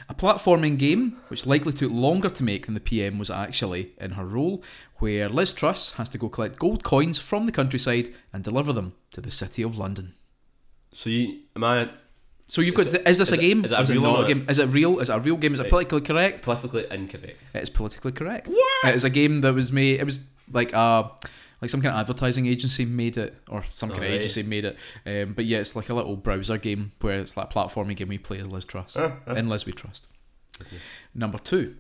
[0.09, 4.11] A platforming game which likely took longer to make than the PM was actually in
[4.11, 4.61] her role,
[4.97, 8.93] where Liz Truss has to go collect gold coins from the countryside and deliver them
[9.11, 10.13] to the City of London.
[10.93, 11.89] So you am I
[12.53, 13.65] So you've got Is is, it- this is a game?
[13.65, 14.45] is it a is it real not a game?
[14.47, 14.99] Is it real?
[14.99, 15.53] Is it a real game?
[15.55, 16.43] Is it politically correct?
[16.43, 17.37] politically incorrect?
[17.55, 18.47] It is politically correct.
[18.83, 19.99] It is a game that was made.
[19.99, 20.19] It was
[20.51, 21.09] like a
[21.63, 24.77] like some kind of advertising agency made it, or some kind of agency made it.
[25.03, 28.09] Um, but yeah, it's like a little browser game where it's like a platforming game
[28.09, 28.95] we play as Liz Truss.
[29.35, 30.07] In Liz We Trust.
[31.15, 31.75] Number two,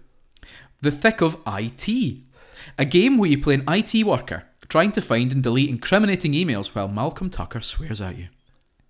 [0.81, 2.17] The Thick of IT.
[2.79, 6.73] A game where you play an IT worker trying to find and delete incriminating emails
[6.73, 8.29] while Malcolm Tucker swears at you.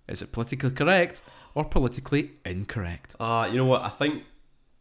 [0.08, 1.20] Is it politically correct
[1.54, 3.16] or politically incorrect?
[3.18, 3.82] Uh, you know what?
[3.82, 4.24] I think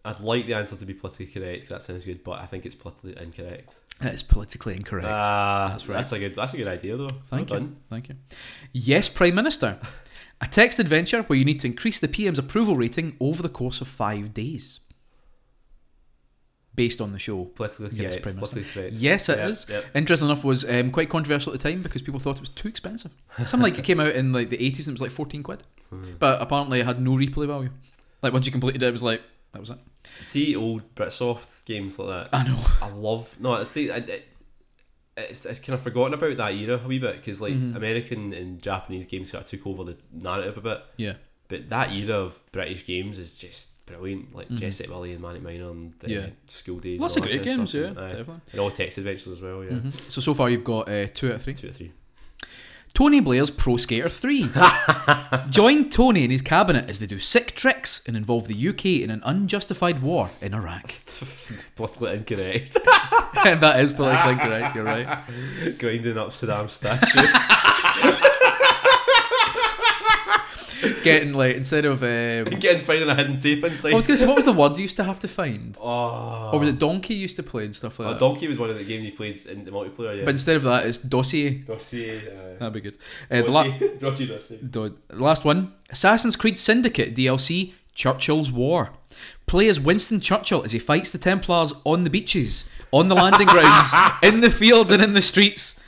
[0.06, 2.76] I'd like the answer to be politically correct that sounds good, but I think it's
[2.76, 3.74] politically incorrect.
[4.02, 5.08] It is politically incorrect.
[5.08, 5.98] Ah, That's right.
[5.98, 6.36] That's a good.
[6.36, 7.08] That's a good idea, though.
[7.08, 7.68] Thank well you.
[7.68, 7.78] done.
[7.90, 8.16] Thank you.
[8.74, 9.80] Yes, Prime Minister.
[10.42, 13.80] A text adventure where you need to increase the PM's approval rating over the course
[13.80, 14.82] of five days.
[16.76, 17.46] Based on the show.
[17.46, 18.38] Politically Yes, correct.
[18.38, 18.96] Politically correct.
[18.96, 19.66] Yes, it Yep, is.
[19.70, 19.86] yep.
[19.94, 22.68] Interesting enough, was um, quite controversial at the time because people thought it was too
[22.68, 23.12] expensive.
[23.38, 25.62] Something like it came out in like the eighties and it was like fourteen quid,
[25.92, 26.14] Hmm.
[26.18, 27.70] but apparently it had no replay value.
[28.24, 29.22] Like once you completed it, it was like
[29.52, 29.78] that was it.
[30.26, 32.36] See old Britsoft games like that.
[32.36, 32.60] I know.
[32.82, 33.40] I love.
[33.40, 34.22] No, I think I, I,
[35.18, 37.76] it's it's kind of forgotten about that era a wee bit because like Mhm.
[37.76, 40.82] American and Japanese games kind of took over the narrative a bit.
[40.98, 41.14] Yeah.
[41.50, 44.34] But that era of British games is just brilliant.
[44.36, 44.58] Like Mhm.
[44.60, 46.26] Jet Set Willy and Manic Miner and the Yeah.
[46.48, 47.00] Skool Daze.
[47.00, 47.98] Lots and of great games, yeah, stuff.
[47.98, 48.08] Aye.
[48.10, 48.42] definitely.
[48.52, 49.64] And all text adventures as well.
[49.64, 50.12] Yeah, Mhm.
[50.12, 51.54] So so far you've got uh, two out of three.
[51.54, 51.92] two out of three.
[52.94, 54.48] Tony Blair's Pro Skater 3.
[55.50, 59.10] Join Tony in his cabinet as they do sick tricks and involve the UK in
[59.10, 60.94] an unjustified war in Iraq.
[61.76, 62.74] Politically incorrect.
[63.44, 65.22] that is politically incorrect, you're right.
[65.80, 67.28] Grinding up Saddam's statue.
[71.04, 72.02] Getting like, instead of.
[72.04, 73.94] Um, Getting finding a hidden tape inside.
[73.94, 75.78] I was going to say, what was the word you used to have to find?
[75.82, 76.52] oh.
[76.54, 78.20] Or was it Donkey you used to play and stuff like Oh, that?
[78.20, 80.18] Donkey was one of the games you played in the multiplayer.
[80.18, 80.26] Yeah.
[80.26, 81.50] But instead of that, it's Dossier.
[81.66, 82.18] Dossier.
[82.28, 82.98] Uh, That'd be good.
[83.30, 83.64] Uh, the, la-
[84.00, 84.58] Dodgy, Dossier.
[84.62, 88.92] the last one Assassin's Creed Syndicate DLC Churchill's War.
[89.46, 93.48] Play as Winston Churchill as he fights the Templars on the beaches, on the landing
[93.56, 93.90] grounds,
[94.24, 95.80] in the fields, and in the streets.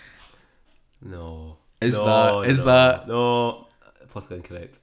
[1.02, 1.58] No.
[1.82, 3.68] Is no, that- is no, that- no
[4.08, 4.80] politically incorrect?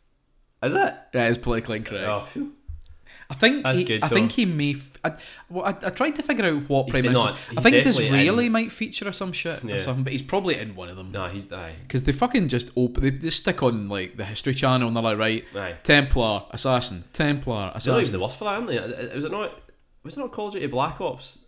[0.62, 0.94] Is it?
[1.12, 2.08] That is politically incorrect.
[2.36, 2.48] Oh.
[3.30, 4.14] I think That's he, good, I though.
[4.14, 4.72] think he may.
[4.72, 5.12] F- I,
[5.48, 7.24] well, I, I tried to figure out what He's prime minister.
[7.30, 10.58] not- I think Disraeli in- might feature or some shit or something, but he's probably
[10.58, 11.10] in one of them.
[11.10, 11.72] Nah, he's aye.
[11.82, 13.02] Because they fucking just open.
[13.02, 15.76] They just stick on like the History Channel and they're like, right, Aye.
[15.82, 17.90] Templar, assassin, Templar, assassin.
[17.90, 18.78] They're not even the worst for that, aren't they?
[18.78, 19.60] Uh, Was it not?
[20.02, 21.38] Was it not Call of Duty Black Ops?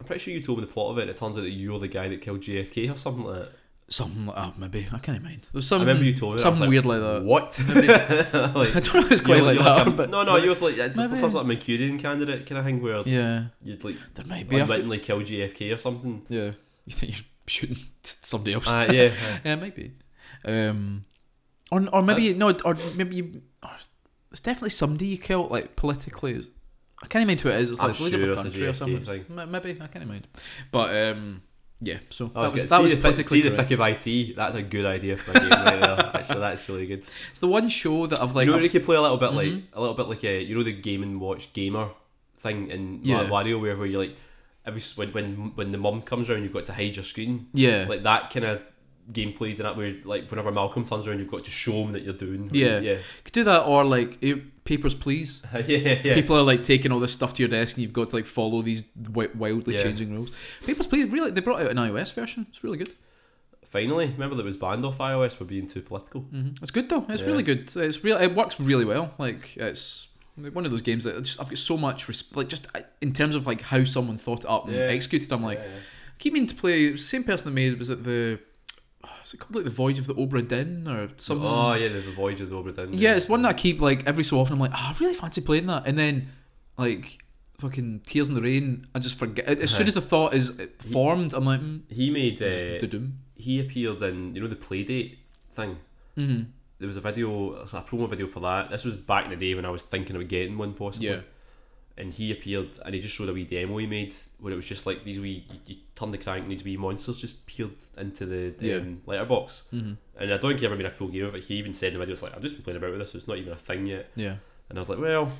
[0.00, 1.02] I'm pretty sure you told me the plot of it.
[1.02, 3.52] and It turns out that you're the guy that killed JFK or something like that.
[3.92, 4.88] Something like that, maybe.
[4.90, 5.46] I can't mind.
[5.52, 5.82] There's some.
[5.82, 6.38] I remember you told me.
[6.38, 6.46] that.
[6.46, 7.24] I was something weird like that.
[7.24, 7.60] What?
[7.68, 10.76] I don't know if it's quite like that, a- but no, no, you were like
[10.96, 11.14] Maybe.
[11.16, 14.58] some sort of Manchurian candidate kind of thing where yeah, you'd like there might be.
[14.58, 16.24] Unwittingly kill JFK or something.
[16.30, 16.52] yeah,
[16.86, 18.66] you think you're shooting somebody else?
[18.72, 19.12] Uh, yeah,
[19.44, 19.92] yeah, maybe.
[20.44, 21.04] Um,
[21.70, 23.42] or or maybe That's- no, or maybe you.
[23.62, 23.70] Or,
[24.30, 26.42] there's definitely somebody you killed like politically.
[27.02, 27.72] I can't mind who it is.
[27.72, 29.04] It's I'm like leader of sure a a country or something.
[29.04, 29.50] thing.
[29.50, 30.28] Maybe I can't mind.
[30.70, 31.42] But um,
[31.82, 31.98] yeah.
[32.10, 34.36] So I that was that see was the, politically see the thick of IT.
[34.36, 36.10] That's a good idea for a game right there.
[36.14, 37.02] Actually, that's really good.
[37.32, 38.46] It's the one show that I've like.
[38.46, 39.62] you know, you could play a little bit like Mhm.
[39.74, 41.88] a little bit like a you know the Game and Watch gamer
[42.38, 43.24] thing in Yeah.
[43.26, 44.16] Wario where where you like
[44.64, 47.48] every when when when the mum comes around, you've got to hide your screen.
[47.52, 47.86] yeah.
[47.88, 48.62] Like that kind of
[49.10, 52.02] gameplay in that where like whenever Malcolm turns around, you've got to show him that
[52.02, 52.48] you're doing.
[52.52, 52.78] Yeah.
[52.80, 54.20] yeah, could do that or like
[54.64, 55.42] papers please.
[55.66, 56.14] yeah, yeah.
[56.14, 58.26] People are like taking all this stuff to your desk and you've got to like
[58.26, 58.84] follow these
[59.14, 59.82] wildly Yeah.
[59.82, 60.30] changing rules.
[60.64, 62.46] Papers please really they brought out an iOS version.
[62.50, 62.90] It's really good.
[63.64, 66.20] Finally, remember that was banned off iOS for being too political.
[66.22, 67.06] hmm It's good though.
[67.08, 67.28] It's Yeah.
[67.28, 67.74] really good.
[67.74, 68.18] It's real.
[68.18, 69.14] It works really well.
[69.18, 72.66] Like it's one of those games that just, I've got so much res- like just
[73.00, 74.82] in terms of like how someone thought it up and Yeah.
[74.82, 75.32] executed.
[75.32, 75.58] I'm like.
[75.60, 76.86] I keep meaning to play.
[76.86, 77.72] it was the same person that made.
[77.72, 78.38] It was at the?
[79.24, 81.46] Is it called like the Voyage of the Obra Dinn or something?
[81.46, 82.90] Oh yeah, there's the Voyage of the Obra Dinn.
[82.94, 84.54] yeah, it's one that I keep like every so often.
[84.54, 86.28] I'm like, oh, I really fancy playing that, and then
[86.78, 87.18] like
[87.58, 88.86] fucking Tears in the Rain.
[88.94, 89.46] I just forget.
[89.46, 89.88] As soon Uh-huh.
[89.88, 93.18] as the thought is formed, I'm like, mm, He made uh, doom.
[93.36, 95.16] he appeared in you know the Playdate
[95.52, 95.78] thing.
[96.16, 96.42] Mm-hmm.
[96.78, 98.70] There was a video, a promo video for that.
[98.70, 101.08] This was back in the day when I was thinking about getting one possibly.
[101.08, 101.20] Yeah.
[101.98, 104.64] And he appeared and he just showed a wee demo he made where it was
[104.66, 107.70] just like these wee you, you turn the crank and these wee monsters just peered
[107.98, 108.76] into the Yeah.
[108.76, 109.64] um, letterbox.
[109.72, 109.92] Mm-hmm.
[110.18, 111.44] And I don't think he ever made a full game of it.
[111.44, 113.10] He even said in the video, "It's like I've just been playing about with this,
[113.12, 114.36] so it's not even a thing yet." Yeah.
[114.68, 115.30] And I was like, "Well,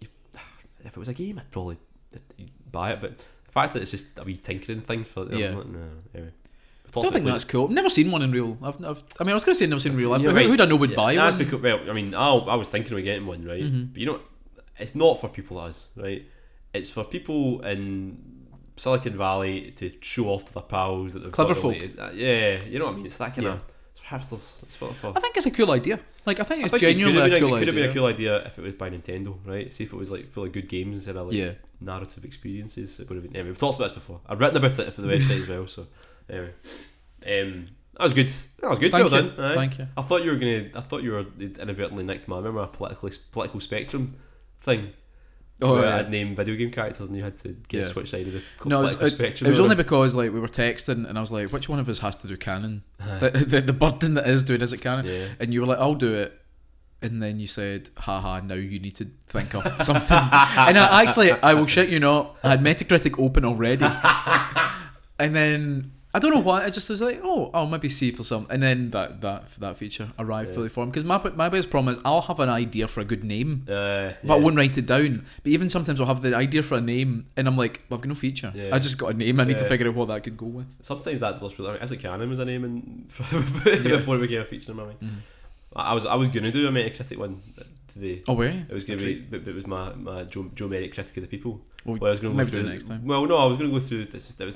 [0.00, 0.08] if,
[0.80, 1.78] if it was a game, I'd probably
[2.70, 5.54] buy it." But the fact that it's just a wee tinkering thing for I'm Yeah.
[5.56, 5.78] like, no,
[6.14, 6.32] anyway.
[6.86, 7.64] I don't think that's cool.
[7.64, 8.56] I've never seen one in real.
[8.62, 10.36] I've, I've I mean, I was going to say never seen real life, but who
[10.36, 10.46] right.
[10.46, 11.44] who'd I know would Yeah, buy that's one?
[11.44, 13.62] because well, I mean, I, I was thinking of getting one, right?
[13.62, 13.92] Mhm.
[13.92, 14.20] But you know,
[14.78, 16.24] it's not for people like us, right?
[16.74, 18.18] It's for people in
[18.76, 21.76] Silicon Valley to show off to their pals that they've Clever got folk.
[21.98, 23.06] uh, yeah, you know what I mean.
[23.06, 23.52] It's that kind Yeah.
[23.54, 23.60] of
[23.92, 24.62] it's for hipsters.
[24.64, 25.98] It's for, for I think it's a cool idea.
[26.26, 27.74] Like I think I it's think it genuinely could a been, cool it could have
[27.76, 29.72] been a cool idea if it was by Nintendo, right?
[29.72, 31.52] See if it was like full of good games instead of like Yeah.
[31.80, 33.00] narrative experiences.
[33.00, 33.34] It would have been.
[33.34, 34.20] Anyway, we've talked about this before.
[34.28, 35.66] I've written about it for the website as well.
[35.66, 35.86] So
[36.28, 36.50] anyway,
[37.26, 37.64] um,
[37.96, 38.28] that was good.
[38.60, 38.92] That was good.
[38.92, 39.30] Thank well you.
[39.30, 39.40] done.
[39.40, 39.54] aye.
[39.54, 39.86] Thank you.
[39.96, 40.68] I thought you were gonna.
[40.74, 42.36] I thought you were inadvertently nicked my.
[42.36, 44.14] Remember a political political spectrum
[44.66, 44.90] thing.
[45.62, 45.96] Oh, where yeah.
[45.96, 47.92] I'd name video game characters and you had to guess Yeah.
[47.94, 49.46] which side of the No, it was, it, spectrum.
[49.46, 49.76] it was only on.
[49.78, 52.28] because like we were texting and I was like, which one of us has to
[52.28, 52.82] do canon?
[52.98, 55.06] The, the, the burden that is doing is it canon?
[55.06, 55.28] yeah.
[55.40, 56.38] And you were like, I'll do it.
[57.00, 60.16] And then you said, haha, now you need to think up something.
[60.16, 63.84] and I actually, I will shit you not, I had Metacritic open already.
[65.18, 68.24] and then, I don't know why, I just was like, oh, I'll maybe see for
[68.24, 68.46] some.
[68.52, 70.54] And then that that that feature arrived Yeah.
[70.56, 70.90] fully formed.
[70.92, 73.50] Because my, my biggest problem is I'll have an idea for a good name.
[73.68, 75.12] Uh, But I won't write it down.
[75.42, 78.02] But even sometimes I'll have the idea for a name, and I'm like, well, I've
[78.04, 78.50] got no feature.
[78.54, 78.74] Yeah.
[78.74, 79.38] I just got a name.
[79.40, 80.66] I need to figure out what that could go with.
[80.80, 81.78] Sometimes that was really.
[81.84, 82.62] Is it canon was a name
[83.66, 83.96] Yeah.
[83.98, 85.00] before it became a feature in my mind.
[85.00, 85.18] Mhm.
[85.90, 87.42] I was I was gonna do a Metacritic one
[87.92, 88.22] today.
[88.28, 88.62] Oh, were you?
[88.70, 91.28] It was gonna be, but, it was my, my Joe, Joe Merrick critic of the
[91.28, 91.60] people.
[91.84, 93.02] Well, Well, I was gonna go through do it next time.
[93.04, 94.32] Well, no, I was gonna go through this.
[94.32, 94.46] That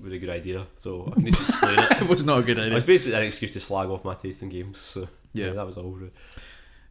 [0.00, 2.02] wasn't a good idea, so I can just explain it.
[2.02, 2.72] it was not a good idea.
[2.72, 4.78] It was basically an excuse to slag off my taste in games.
[4.78, 5.52] So yeah, Yeah.
[5.52, 5.90] that was all.
[5.90, 6.12] Really.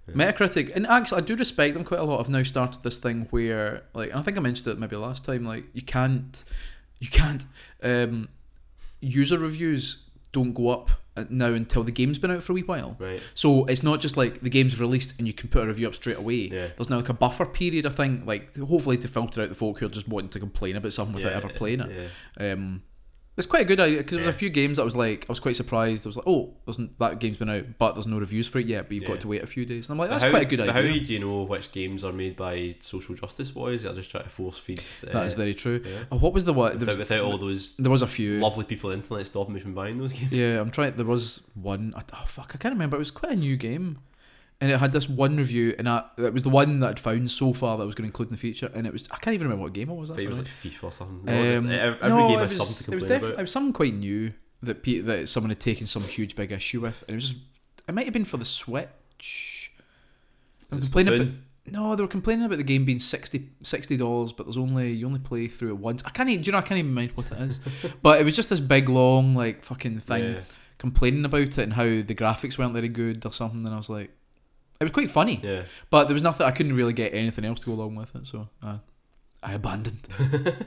[0.10, 2.20] Metacritic, and actually, I do respect them quite a lot.
[2.20, 5.24] I've now started this thing where, like, and I think I mentioned it maybe last
[5.24, 5.46] time.
[5.46, 6.44] Like, you can't,
[7.00, 7.46] you can't,
[7.84, 8.28] um,
[9.02, 10.90] user reviews don't go up
[11.30, 12.96] now until the game's been out for a wee while.
[13.00, 13.22] Right.
[13.36, 15.94] So it's not just like the game's released and you can put a review up
[15.96, 16.50] straight away.
[16.52, 16.68] Yeah.
[16.76, 19.80] There's now like a buffer period, I think, like hopefully to filter out the folk
[19.80, 22.10] who are just wanting to complain about something without yeah, ever playing it.
[22.40, 22.52] Yeah.
[22.54, 22.84] Um,
[23.40, 25.26] it's quite a good idea because there was a few games that I was like,
[25.28, 26.06] I was quite surprised.
[26.06, 26.54] I was like, oh,
[27.00, 28.84] that game's been out, but there's no reviews for it yet.
[28.88, 29.10] But you've Yeah.
[29.10, 29.88] got to wait a few days.
[29.90, 30.74] And I'm like, that's how, quite a good idea.
[30.74, 34.26] How do you know which games are made by social justice boys are just trying
[34.26, 34.80] to force feed?
[35.08, 35.82] Uh, that is very true.
[35.84, 36.04] yeah.
[36.12, 36.74] Oh, what was the one?
[36.74, 38.40] Without, was, without all those there was a few.
[38.40, 40.32] lovely people on the internet stopping me from buying those games.
[40.32, 40.96] Yeah, I'm trying.
[40.98, 41.94] There was one.
[41.98, 42.98] Oh fuck, I can't remember.
[42.98, 44.00] It was quite a new game,
[44.62, 47.32] and it had this one review, and I, it was the one that I'd found
[47.32, 49.18] so far that I was going to include in the feature, and it was I
[49.18, 50.10] can't even remember what game it was.
[50.10, 51.26] That's it was like FIFA or something.
[51.26, 53.40] No, Um, every no, game has was, something to it was complain defi- about.
[53.40, 57.04] It was something quite new that that someone had taken some huge big issue with,
[57.08, 57.42] and it was just
[57.88, 59.72] it might have been for the Switch.
[60.70, 61.34] They were complaining about,
[61.72, 65.20] no, they were complaining about the game being 60 dollars, but there's only you only
[65.20, 66.04] play through it once.
[66.06, 67.60] I can't even, do you know I can't even mind what it is,
[68.02, 70.40] but it was just this big long like fucking thing Yeah,
[70.78, 73.90] complaining about it and how the graphics weren't very good or something, and I was
[73.90, 74.12] like,
[74.80, 75.64] it was quite funny, yeah.
[75.90, 78.26] but there was nothing I couldn't really get anything else to go along with it,
[78.26, 78.78] so uh,
[79.44, 80.08] I abandoned.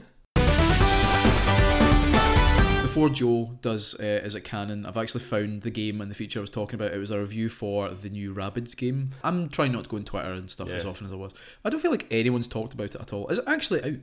[2.83, 6.39] Before Joe does uh, is it canon, I've actually found the game and the feature
[6.39, 6.93] I was talking about.
[6.93, 9.09] It was a review for the new Rabbids game.
[9.23, 11.33] I'm trying not to go on Twitter and stuff as often as I was.
[11.65, 13.27] I don't feel like anyone's talked about it at all.
[13.29, 13.99] Is it actually out?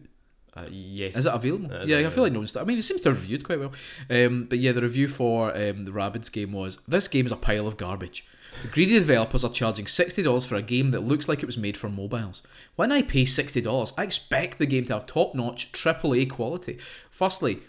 [0.56, 1.14] Uh, yes.
[1.14, 1.72] Is it available?
[1.72, 2.56] Uh, yeah, I feel like no one's.
[2.56, 3.72] I mean, it seems to have reviewed quite well.
[4.10, 7.36] Um, but yeah, the review for um, the Rabbids game was this game is a
[7.36, 8.26] pile of garbage.
[8.62, 11.58] The greedy developers are charging sixty dollars for a game that looks like it was
[11.58, 12.42] made for mobiles.
[12.76, 16.78] When I pay sixty dollars, I expect the game to have top-notch AAA quality.
[17.10, 17.60] Firstly,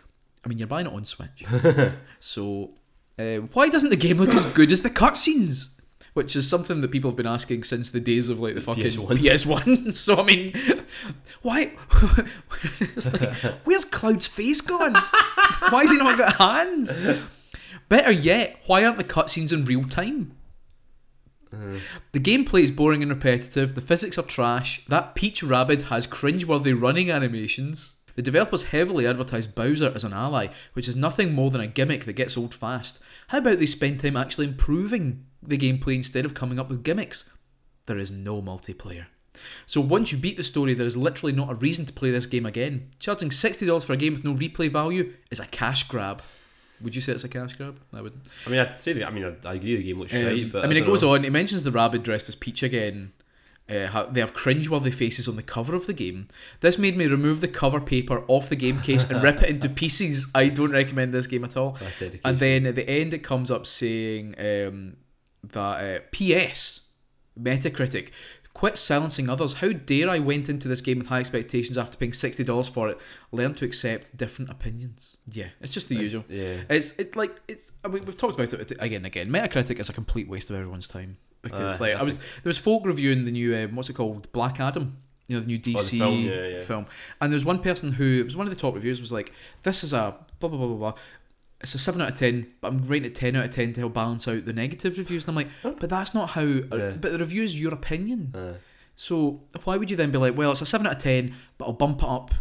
[0.44, 1.46] I mean you're buying it on Switch,
[2.20, 2.72] so
[3.18, 5.78] uh, why doesn't the game look as good as the cutscenes?
[6.14, 8.84] Which is something that people have been asking since the days of like the fucking
[8.84, 9.08] PS1.
[9.18, 9.94] PS1.
[9.94, 10.54] So I mean,
[11.42, 11.72] why?
[12.82, 14.94] it's like, where's Cloud's face gone?
[15.70, 16.94] why has he not got hands?
[17.88, 20.36] Better yet, why aren't the cutscenes in real time?
[21.52, 23.76] The gameplay is boring and repetitive.
[23.76, 24.86] The physics are trash.
[24.88, 27.96] That Peach Rabbit has cringeworthy running animations.
[28.16, 32.06] The developers heavily advertise Bowser as an ally, which is nothing more than a gimmick
[32.06, 33.02] that gets old fast.
[33.30, 37.30] How about they spend time actually improving the gameplay instead of coming up with gimmicks?
[37.86, 39.06] There is no multiplayer.
[39.66, 42.26] So once you beat the story, there is literally not a reason to play this
[42.26, 42.90] game again.
[43.00, 46.22] Charging $60 for a game with no replay value is a cash grab.
[46.84, 47.80] Would you say it's a cash grab?
[47.94, 48.14] I would.
[48.46, 49.08] I mean, I'd say that.
[49.08, 51.02] I mean, I, I agree the game looks Um, shite, but I mean, it goes
[51.04, 51.14] know.
[51.14, 51.26] on.
[51.26, 53.14] It mentions the rabbit dressed as Peach again.
[53.70, 56.28] Uh, they have cringeworthy faces on the cover of the game.
[56.60, 59.70] This made me remove the cover paper off the game case and rip it into
[59.84, 60.28] pieces.
[60.36, 61.78] I don't recommend this game at all.
[62.00, 62.18] That's.
[62.26, 64.98] And then at the end, it comes up saying um,
[65.54, 65.58] that
[65.98, 66.90] uh, P.S.
[67.40, 68.10] Metacritic
[68.54, 69.54] Quit silencing others.
[69.54, 72.90] How dare I went into this game with high expectations after paying sixty dollars for
[72.90, 72.98] it?
[73.32, 75.18] Learn to accept different opinions.
[75.32, 76.26] Yeah, it's just the It's- usual.
[76.30, 76.62] Yeah.
[76.70, 77.72] It's it like it's.
[77.84, 79.30] I mean, we've talked about it again and again.
[79.30, 82.26] Metacritic is a complete waste of everyone's time because Aye, like I I was there
[82.44, 84.98] was folk reviewing the new um, what's it called Black Adam.
[85.28, 86.60] You know the new DC film, yeah, yeah.
[86.60, 86.88] film,
[87.22, 89.32] and there's one person who it was one of the top reviews was like,
[89.64, 90.94] "This is a blah blah blah blah blah."
[91.62, 93.80] It's a seven out of ten, but I'm rating it ten out of ten to
[93.82, 95.26] help balance out the negative reviews.
[95.28, 96.42] And I'm like, but that's not how.
[96.42, 96.96] Yeah.
[97.00, 98.34] But the review is your opinion.
[98.36, 98.54] Uh,
[98.96, 101.66] So why would you then be like, well, it's a seven out of ten, but
[101.66, 102.32] I'll bump it up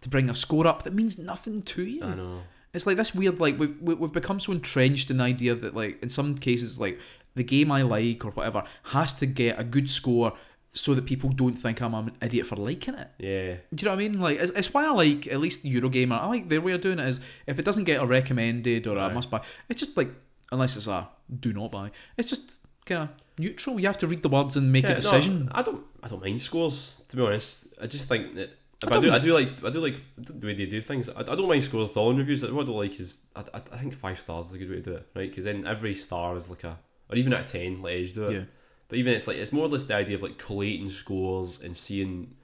[0.00, 2.02] to bring a score up that means nothing to you?
[2.02, 2.42] I know.
[2.74, 6.02] It's like this weird, like we've we've become so entrenched in the idea that like
[6.02, 6.98] in some cases, like
[7.34, 10.32] the game I like or whatever has to get a good score
[10.76, 13.08] so that people don't think I'm an idiot for liking it.
[13.18, 13.54] Yeah.
[13.74, 14.20] Do you know what I mean?
[14.20, 16.20] Like it's, it's why I like at least Eurogamer.
[16.20, 18.96] I like their way of doing it is if it doesn't get a recommended or
[18.96, 19.14] a Right.
[19.14, 20.10] must buy, it's just like
[20.52, 21.08] unless it's a
[21.40, 23.08] do not buy, it's just kind of
[23.38, 23.80] neutral.
[23.80, 25.48] You have to read the words and make Yeah, a no, decision.
[25.52, 25.82] I don't.
[26.02, 27.00] I don't mind scores.
[27.08, 28.50] To be honest, I just think that.
[28.82, 29.10] I But I, do.
[29.12, 29.48] I do like.
[29.64, 31.08] I do like the way they do things.
[31.08, 32.42] I, I don't mind scores with all in reviews.
[32.42, 33.20] What I don't like is.
[33.34, 35.28] I, I, I think five stars is a good way to do it, right?
[35.30, 38.24] Because then every star is like a, or even at a ten, like Edge do
[38.24, 38.32] it.
[38.32, 38.40] yeah,
[38.88, 41.76] But even it's like it's more or less the idea of like collating scores and
[41.76, 42.34] seeing,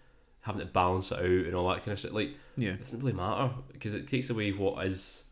[0.41, 2.13] having to balance it out and all that kind of shit.
[2.13, 5.25] Like yeah, it doesn't really matter because it takes away what is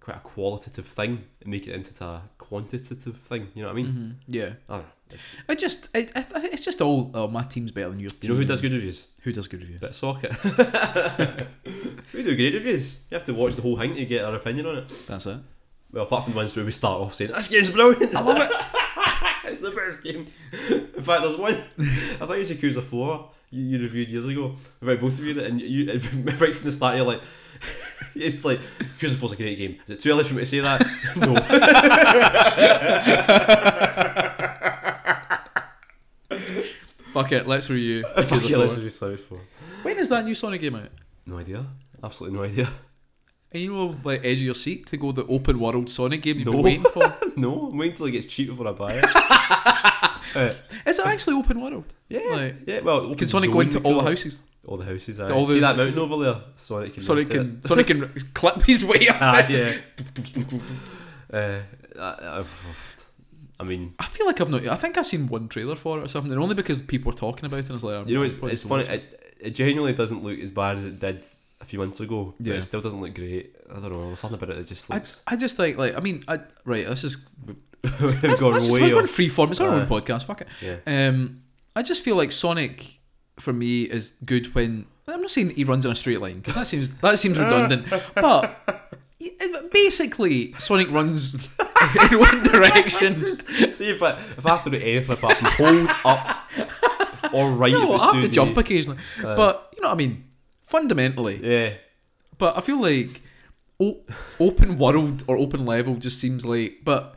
[0.00, 3.48] quite a qualitative thing and make it into a quantitative thing.
[3.54, 3.86] You know what I mean?
[3.86, 4.50] hmm yeah.
[4.68, 4.88] I don't know.
[5.10, 7.10] It's, I just, I, I, it's just all.
[7.14, 8.18] Oh, my team's better than your team.
[8.22, 9.08] you know who does good reviews?
[9.22, 9.80] Who does good reviews?
[9.80, 10.32] Bit socket.
[12.12, 13.00] we do great reviews.
[13.10, 15.06] You have to watch the whole thing to get our opinion on it.
[15.06, 15.38] That's it.
[15.92, 18.14] Well, apart from the ones where we start off saying this game's brilliant.
[18.14, 18.50] I love it.
[19.94, 20.26] game.
[20.70, 21.54] In fact, there's one.
[21.54, 23.30] I think it's Yakuza Four.
[23.50, 24.56] You, you reviewed years ago.
[24.80, 25.86] Right, both of you that, and you
[26.40, 27.20] right from the start, you're like,
[28.14, 28.60] it's like
[28.98, 29.78] Yakuza Four's a great game.
[29.84, 30.80] Is it too early for me to say that?
[31.16, 31.34] no.
[37.12, 37.46] Fuck it.
[37.46, 38.02] Let's review.
[38.02, 38.76] Fuck yeah, let's 4.
[38.76, 39.40] review Sonic Four.
[39.82, 40.90] When is that new Sonic game out?
[41.24, 41.64] No idea.
[42.02, 42.68] Absolutely no idea.
[43.56, 46.36] And you know, like edge of your seat to go the open world Sonic game
[46.36, 46.52] you've No.
[46.52, 47.16] been waiting for.
[47.36, 49.04] no, I'm waiting till it gets cheap before I buy it.
[50.36, 50.54] uh,
[50.84, 51.84] is it actually open world?
[52.10, 52.80] yeah, Like, yeah.
[52.80, 54.42] Well, Can Sonic go into all the houses?
[54.66, 55.20] All the houses.
[55.20, 55.30] Aye.
[55.32, 56.40] All the See that mountain over there?
[56.54, 57.02] Sonic can.
[57.02, 59.16] Sonic can Sonic can clip his way up.
[59.20, 59.76] Ah, yeah.
[61.32, 61.60] uh,
[61.98, 62.44] I,
[63.58, 64.66] I, mean, I feel like I've not.
[64.66, 67.16] I think I've seen one trailer for it or something, and only because people were
[67.16, 67.70] talking about it.
[67.70, 68.84] And I was like, you know, it's, it's funny.
[68.86, 71.24] It, it genuinely doesn't look as bad as it did
[71.68, 72.34] few months ago.
[72.38, 72.54] But Yeah.
[72.54, 73.54] it still doesn't look great.
[73.70, 74.06] I don't know.
[74.06, 75.22] There's something about it that just I, looks.
[75.26, 78.90] I just think like I mean I right this is We've let's, gone way we're
[78.90, 81.08] going free form it's our own podcast fuck it Yeah.
[81.08, 81.42] um
[81.76, 83.00] I just feel like Sonic
[83.38, 86.54] for me is good when I'm not saying he runs in a straight line because
[86.56, 88.56] that seems that seems redundant but
[89.72, 91.48] basically Sonic runs
[92.10, 93.14] in one direction
[93.70, 96.36] See if I if I have to do anything apart from hold up
[97.32, 97.72] or right.
[97.72, 99.36] no I have to jump occasionally Aye.
[99.36, 100.24] but you know what I mean
[100.66, 101.74] fundamentally Yeah.
[102.38, 103.22] But I feel like
[103.80, 104.00] o-
[104.38, 106.80] open world or open level just seems like.
[106.84, 107.14] But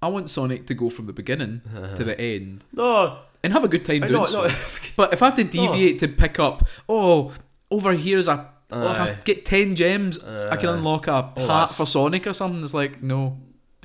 [0.00, 1.60] I want Sonic to go from the beginning
[1.96, 3.18] to the end No.
[3.42, 4.26] and have a good time doing know.
[4.26, 4.46] so.
[4.48, 4.54] No.
[4.96, 7.32] But if I have to deviate to pick up, oh,
[7.70, 8.48] over here's a.
[8.70, 9.18] Oh, if I Aye.
[9.24, 10.76] get ten gems, I can Aye.
[10.78, 12.62] unlock a Oh, hat that's- for Sonic or something.
[12.64, 13.36] It's like no,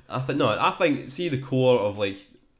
[0.07, 0.47] I think no.
[0.49, 2.17] I think see the core of like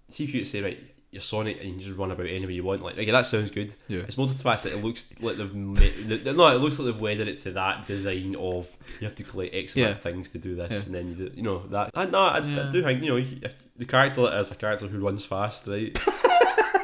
[0.10, 0.80] see if you say right,
[1.12, 2.84] you're Sonic and you can just run about any way you want.
[2.84, 3.74] Like okay, that sounds good.
[3.88, 6.78] yeah, It's more to the fact that it looks like they've made, no, it looks
[6.78, 9.92] like they've wedded it to that design of you have to collect X amount Yeah.
[9.96, 10.86] of things to do this, Yeah.
[10.86, 11.92] and then you do, you know that.
[11.96, 12.68] I, no, I, Yeah.
[12.68, 15.98] I do think you know if the character is a character who runs fast, right?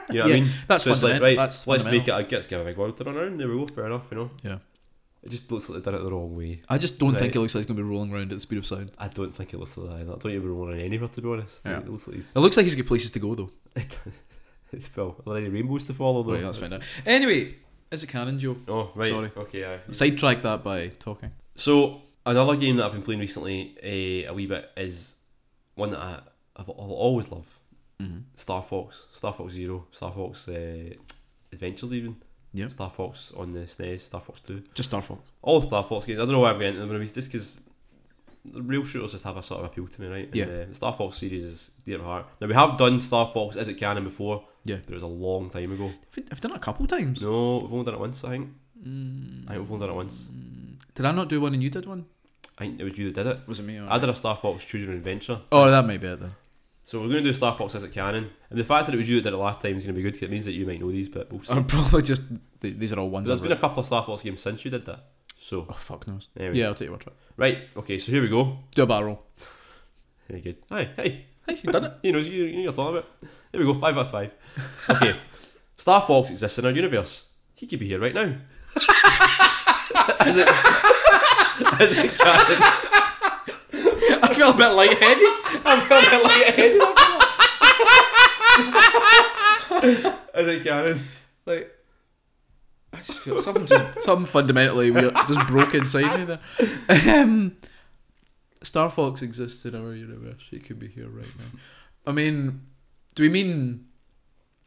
[0.08, 0.50] You know what Yeah, I mean?
[0.68, 2.12] that's so it's like right, that's let's make it.
[2.12, 3.40] A, let's give a big world to run around.
[3.40, 3.66] There we go.
[3.66, 4.06] Fair enough.
[4.12, 4.32] You know.
[4.44, 4.58] Yeah.
[5.26, 6.62] It just looks like they've done it the wrong way.
[6.70, 8.60] I just don't think it looks like it's gonna be rolling around at the speed
[8.60, 8.92] of sound.
[9.00, 9.96] I don't think it looks like that.
[10.02, 10.14] Either.
[10.14, 11.66] I don't even want anywhere to be honest.
[11.66, 11.80] Yeah.
[11.80, 12.36] It looks like he's.
[12.36, 13.50] It looks like he's got places to go though.
[14.96, 16.34] well, are there any rainbows to follow though?
[16.34, 16.84] Wait, let's find out.
[17.08, 17.56] Anyway,
[17.90, 18.56] is it canon, Joe?
[18.68, 19.10] Oh right.
[19.10, 19.32] Sorry.
[19.36, 19.66] Okay.
[19.66, 19.80] Aye.
[19.92, 21.32] Sidetrack that by talking.
[21.56, 25.16] So another game that I've been playing recently, uh, a wee bit, is
[25.74, 26.20] one that I,
[26.56, 27.60] I've, I'll always love.
[28.00, 28.20] Mm-hmm.
[28.36, 30.94] Star Fox, Star Fox Zero, Star Fox uh,
[31.52, 32.18] Adventures, even.
[32.56, 32.72] Yep.
[32.72, 35.22] Star Fox on the SNES, Star Fox Two, Just Star Fox.
[35.42, 36.20] all Star Fox games.
[36.20, 37.60] I don't know why I've got into them, just because
[38.46, 40.26] the real shooters just have a sort of appeal to me, right?
[40.28, 40.46] And, Yeah.
[40.46, 42.26] uh, the Star Fox series is dear to my heart.
[42.40, 44.46] Now we have done Star Fox as it canon before.
[44.64, 44.78] Yeah.
[44.86, 45.92] But it was a long time ago.
[46.32, 47.22] I've, done it a couple times.
[47.22, 48.24] No, we've only done it once.
[48.24, 48.50] I think.
[48.84, 50.30] Mm, I think we've only done it once.
[50.96, 52.06] Did I not do one and you did one?
[52.58, 53.40] I think it was you that did it.
[53.48, 53.78] Was it me?
[53.80, 53.88] Or...
[53.90, 55.42] I did a Star Fox Own Adventure.
[55.52, 56.32] Oh, that may be it then.
[56.86, 58.98] So we're going to do Star Fox as it canon, and the fact that it
[58.98, 60.46] was you that did it last time is going to be good because it means
[60.46, 61.54] that you might know these, but we'll see.
[61.54, 62.22] Or probably just
[62.62, 63.28] th- these are all ones.
[63.28, 65.04] There's been a couple of Star Fox games since you did that.
[65.40, 66.30] So Oh fuck knows.
[66.38, 66.68] we Yeah.
[66.68, 67.16] I'll take your word for it.
[67.38, 67.58] Right.
[67.76, 67.98] Okay.
[68.00, 68.60] So here we go.
[68.74, 69.24] Do a roll.
[70.30, 70.58] Very good.
[70.72, 70.90] Hi.
[70.96, 71.26] Hey.
[71.48, 71.94] Hey, you done it?
[72.04, 72.46] You know you.
[72.46, 73.10] You know you're talking about.
[73.52, 73.74] There we go.
[73.80, 74.32] Five out of five.
[74.90, 75.16] Okay.
[75.78, 77.30] Star Fox exists in our universe.
[77.56, 78.22] He could be here right now.
[80.26, 80.48] is it?
[81.82, 82.62] Is it canon?
[84.24, 85.32] I feel a bit lightheaded.
[85.66, 86.75] I feel a bit lightheaded.
[91.48, 91.72] Like,
[92.92, 97.22] I just feel something just something fundamentally weird just broke inside me there.
[97.22, 97.58] Um,
[98.64, 100.42] Star Fox exists in our universe.
[100.50, 101.60] He could be here right now.
[102.08, 102.62] I mean,
[103.14, 103.86] do we mean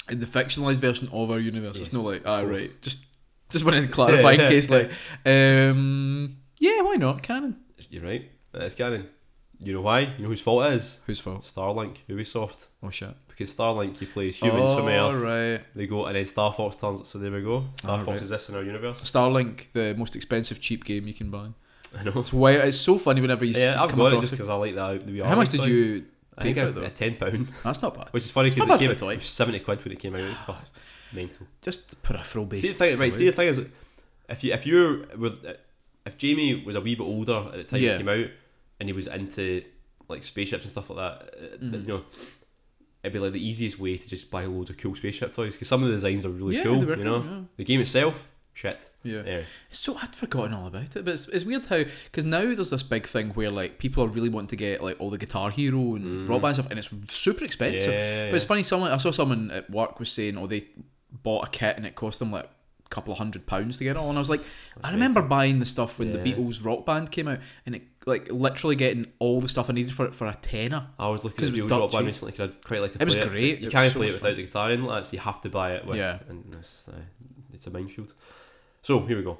[0.08, 1.80] in the fictionalized version of our universe?
[1.80, 2.70] it's not like ah right.
[2.80, 3.06] Just
[3.50, 4.90] just wanted to clarify in case like
[5.26, 7.56] um yeah why not canon.
[7.90, 8.30] You're right.
[8.54, 9.08] It's canon.
[9.60, 10.00] You know why?
[10.00, 11.00] You know whose fault it is?
[11.06, 11.40] Whose fault?
[11.40, 12.68] Starlink, Ubisoft.
[12.82, 13.14] Oh shit.
[13.38, 15.22] Because Starlink, he plays humans from oh, Earth.
[15.22, 15.66] right.
[15.76, 17.08] They go and then Star Fox turns.
[17.08, 17.66] So there we go.
[17.74, 18.20] Star Oh, Fox right.
[18.22, 18.98] exists in our universe.
[19.08, 21.46] Starlink, the most expensive cheap game you can buy.
[21.96, 22.12] I know.
[22.16, 24.54] It's why it's so funny whenever you Yeah, I've come got it just because I
[24.56, 25.06] like that.
[25.06, 26.04] The How much did you
[26.36, 26.88] pay for it though?
[26.88, 28.08] ten pound, That's not bad.
[28.10, 29.12] which is funny because it came a toy.
[29.12, 30.36] it was seventy quid when it came out.
[30.46, 30.72] First.
[31.12, 31.46] Mental.
[31.62, 32.62] Just peripheral based.
[32.62, 33.14] See the thing, right?
[33.14, 33.64] See the thing is,
[34.28, 35.32] if you if you were
[36.04, 37.92] if Jamie was a wee bit older at the time Yeah.
[37.92, 38.26] it came out,
[38.80, 39.62] and he was into
[40.08, 41.80] like spaceships and stuff like that, Mhm.
[41.82, 42.04] you know,
[43.02, 45.68] it'd be like the easiest way to just buy loads of cool spaceship toys because
[45.68, 46.80] some of the designs are really yeah, cool.
[46.84, 48.88] were You know, cool, the game itself, shit.
[49.04, 49.22] yeah.
[49.24, 49.40] yeah.
[49.70, 52.70] It's so I'd forgotten all about it, but it's, it's weird how because now there's
[52.70, 55.50] this big thing where like people are really wanting to get like all the Guitar
[55.50, 56.28] Hero and Mm.
[56.28, 57.92] Rock Band stuff, and it's super expensive.
[57.92, 58.62] yeah, But it's funny.
[58.64, 60.66] Someone I saw someone at work was saying, oh, they
[61.22, 62.48] bought a kit and it cost them like
[62.90, 64.08] couple of hundred pounds to get it all.
[64.08, 64.42] And I was like,
[64.82, 68.30] I remember buying the stuff when the Beatles Rock Band came out, and it like
[68.32, 70.88] literally getting all the stuff I needed for it for a tenner.
[70.98, 72.32] I was looking at it the was Rock Band recently.
[72.32, 73.58] 'cause I'd quite like to It was play great.
[73.60, 74.84] You It can't so play it without the guitar in.
[74.84, 75.96] Like, so you have to buy it with.
[75.98, 76.18] Yeah.
[76.28, 76.92] And it's, uh,
[77.52, 78.14] it's a minefield.
[78.82, 79.38] So here we go.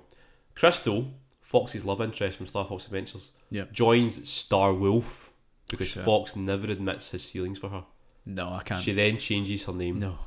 [0.54, 3.64] Krystal, Fox's love interest from Star Fox Adventures, Yeah.
[3.72, 5.32] joins Star Wolf
[5.70, 6.04] because Shit.
[6.04, 7.84] Fox never admits his feelings for her.
[8.26, 8.82] No, I can't.
[8.82, 10.18] She then changes her name no,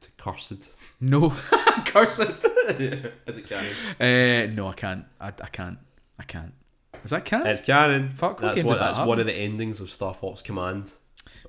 [0.00, 0.66] to Kursed.
[1.00, 1.30] no,
[1.86, 2.44] curse it.
[3.26, 3.72] Is it canon?
[4.00, 5.04] Uh, no, I can't.
[5.20, 5.78] I, I can't.
[6.18, 6.52] I can't.
[7.04, 7.46] Is that canon?
[7.48, 8.10] It's canon.
[8.10, 10.90] Fuck, what That's that That's one of the endings of Star Fox Command.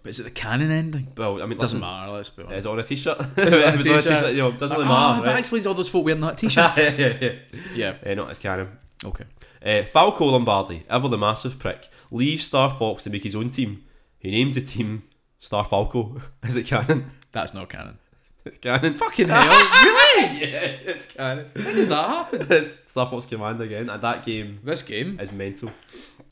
[0.03, 1.07] But is it the canon ending?
[1.18, 2.11] Well, I mean, It doesn't listen, matter.
[2.11, 2.57] Let's be honest.
[2.59, 3.20] Is it on a T-shirt?
[3.20, 4.03] it if on a it's on a t-shirt?
[4.03, 5.26] T-shirt, you know, doesn't really Ah, matter.
[5.26, 5.39] that right?
[5.39, 6.78] explains all those folk wearing that t-shirt.
[6.78, 7.32] yeah, yeah, yeah.
[7.74, 8.11] yeah.
[8.11, 8.78] Uh, no, it's canon.
[9.03, 9.24] Okay.
[9.66, 13.84] Uh, Falco Lombardi, ever the massive prick, leaves Star Fox to make his own team.
[14.20, 15.03] He names the team
[15.39, 16.22] Star Falco.
[16.43, 17.09] Is it canon?
[17.32, 17.97] That's not canon.
[18.46, 18.93] It's canon.
[18.93, 19.43] Fucking hell!
[19.43, 20.38] really?
[20.52, 21.48] yeah, it's canon.
[21.56, 22.48] When did that happen?
[22.52, 25.20] it's Star Fox Command again, and that game This game?
[25.20, 25.72] is mental.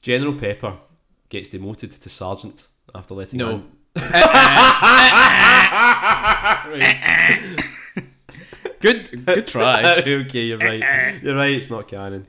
[0.01, 0.77] General Pepper
[1.29, 3.63] gets demoted to sergeant after letting No.
[8.79, 9.25] Good.
[9.25, 9.95] Good try.
[10.05, 11.21] okay, you're right.
[11.23, 11.51] You're right.
[11.53, 12.27] It's not canon.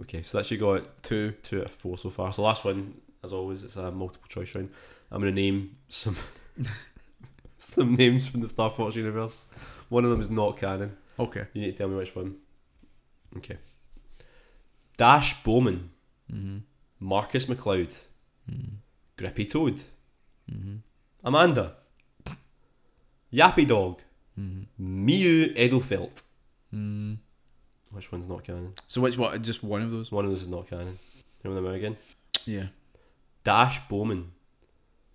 [0.00, 1.32] Okay, so that should go at Two.
[1.42, 2.32] two out of four so far.
[2.32, 4.70] So last one, as always, it's a multiple choice round.
[5.10, 6.16] I'm gonna name some
[7.74, 9.46] some names from the Star Fox universe.
[9.88, 10.96] One of them is not canon.
[11.18, 11.46] Okay.
[11.52, 12.36] You need to tell me which one.
[13.36, 13.58] Okay.
[14.96, 15.90] Dash Bowman,
[16.32, 16.58] Mm-hmm.
[17.00, 18.04] Marcus McCloud,
[18.50, 18.74] Mm-hmm.
[19.16, 19.76] Grippy Toad,
[20.50, 20.76] Mm-hmm.
[21.24, 21.74] Amanda,
[23.32, 24.00] Yappy Dog,
[24.38, 25.08] Mm-hmm.
[25.08, 26.22] Miu Edelfelt.
[26.74, 27.18] Mm.
[27.90, 28.72] Which one's not canon?
[28.86, 29.42] So which one?
[29.42, 30.12] Just one of those?
[30.12, 30.98] One of those is not canon.
[31.42, 31.96] Remember them out again?
[32.46, 32.66] Yeah.
[33.44, 34.30] Dash Bowman,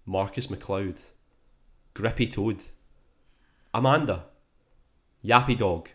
[0.05, 0.99] Marcus McCloud,
[1.95, 2.57] Grippy Toad,
[3.73, 4.25] Amanda,
[5.23, 5.89] Yappy Dog,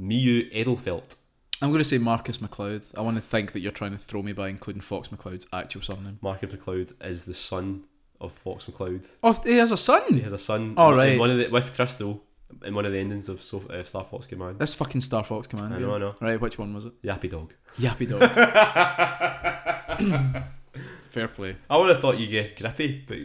[0.00, 1.16] Miu Edelfelt.
[1.60, 2.96] I'm going to say Marcus McCloud.
[2.96, 5.82] I want to think that you're trying to throw me by including Fox McCloud's actual
[5.82, 6.18] surname.
[6.22, 7.84] Marcus McCloud is the son
[8.20, 9.08] of Fox McCloud.
[9.22, 10.02] Oh, he has a son.
[10.14, 10.74] He has a son.
[10.76, 11.12] Oh, in- right.
[11.12, 12.20] In one of the, with Krystal
[12.64, 14.58] in one of the endings of so, uh, Star Fox Command.
[14.58, 15.74] That's fucking Star Fox Command.
[15.74, 16.14] I know, I know.
[16.20, 17.02] Right, which one was it?
[17.02, 17.52] Yappy Dog.
[17.78, 18.20] Yappy Dog.
[21.10, 21.56] Fair play.
[21.68, 23.18] I would have thought you guessed Grippy, but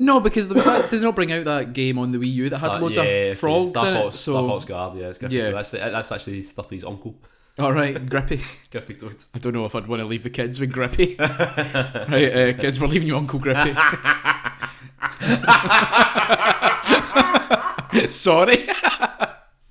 [0.00, 2.48] No, because was that, did they not bring out that game on the Wii U
[2.48, 4.18] that Star- had loads yeah, of frogs Star in Fox, it?
[4.18, 5.36] Star Fox Guard, yeah, it's Grippy.
[5.36, 5.50] Yeah.
[5.50, 5.54] Toad.
[5.56, 7.16] That's, that's actually Slippy's uncle.
[7.58, 8.40] all right, Grippy.
[8.70, 9.16] Grippy Toad.
[9.34, 11.16] I don't know if I'd want to leave the kids with Grippy.
[11.18, 13.74] right, uh, kids, we're leaving you Uncle Grippy.
[18.08, 18.66] Sorry.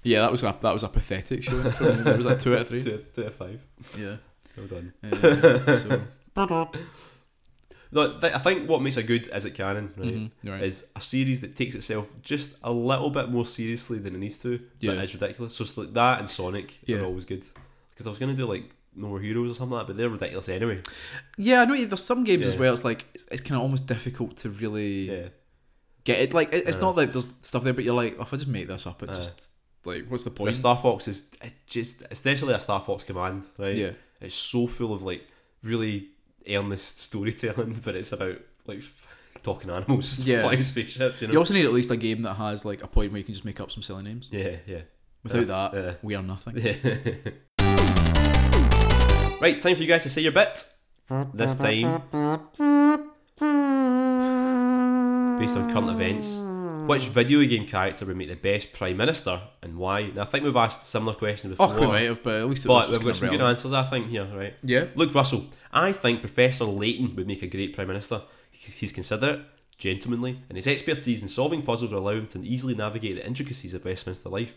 [0.04, 1.60] yeah, that was a that was a pathetic show.
[1.72, 2.04] For me.
[2.04, 2.84] There was that two out of three.
[2.84, 3.60] Two, two out of five.
[3.98, 4.18] Yeah.
[4.56, 4.94] Well done.
[5.04, 6.02] Uh, so,
[7.92, 10.62] No, I think what makes a good Is It Canon, right, mhm, right.
[10.64, 14.38] is a series that takes itself just a little bit more seriously than it needs
[14.40, 14.94] to, Yeah.
[14.96, 15.56] but it's ridiculous.
[15.56, 16.98] So like that and Sonic Yeah.
[16.98, 17.44] are always good.
[17.92, 19.98] Because I was going to do like No More Heroes or something like that, but
[19.98, 20.82] they're ridiculous anyway.
[21.38, 21.84] Yeah, I know.
[21.86, 22.74] There's some games as well.
[22.74, 25.28] It's like it's, it's kind of almost difficult to really Yeah.
[26.04, 26.34] get it.
[26.34, 26.82] Like it, it's Uh.
[26.82, 29.02] not like there's stuff there, but you're like, oh, if I just make this up,
[29.04, 29.16] it Uh.
[29.16, 29.50] just
[29.86, 30.56] like what's the point?
[30.56, 33.76] Star Fox is it just, especially a Star Fox Command, right?
[33.76, 35.26] Yeah, It's so full of like
[35.64, 36.10] really
[36.58, 38.82] earnest storytelling, but it's about like
[39.44, 40.42] talking animals, Yeah.
[40.44, 41.22] flying spaceships.
[41.22, 41.34] You know.
[41.34, 43.34] You also need at least a game that has like a point where you can
[43.34, 44.30] just make up some silly names.
[44.32, 44.82] yeah, yeah.
[45.24, 45.94] Without That's- that, yeah.
[46.02, 46.56] we are nothing.
[49.42, 50.66] right, time for you guys to say your bit.
[51.34, 52.04] This time,
[55.40, 56.28] based on current events,
[56.90, 60.08] which video game character would make the best prime minister and why?
[60.08, 62.66] Now, I think we've asked similar questions before, Oh, we might have, but at least
[62.66, 63.74] it but we've got some good answers.
[63.74, 64.56] I think here, right?
[64.64, 64.86] Yeah.
[64.96, 65.46] Luke Russell.
[65.72, 68.24] I think Professor Layton would make a great Prime Minister.
[68.52, 69.42] He's considerate,
[69.78, 73.74] gentlemanly, and his expertise in solving puzzles will allow him to easily navigate the intricacies
[73.74, 74.56] of Westminster life.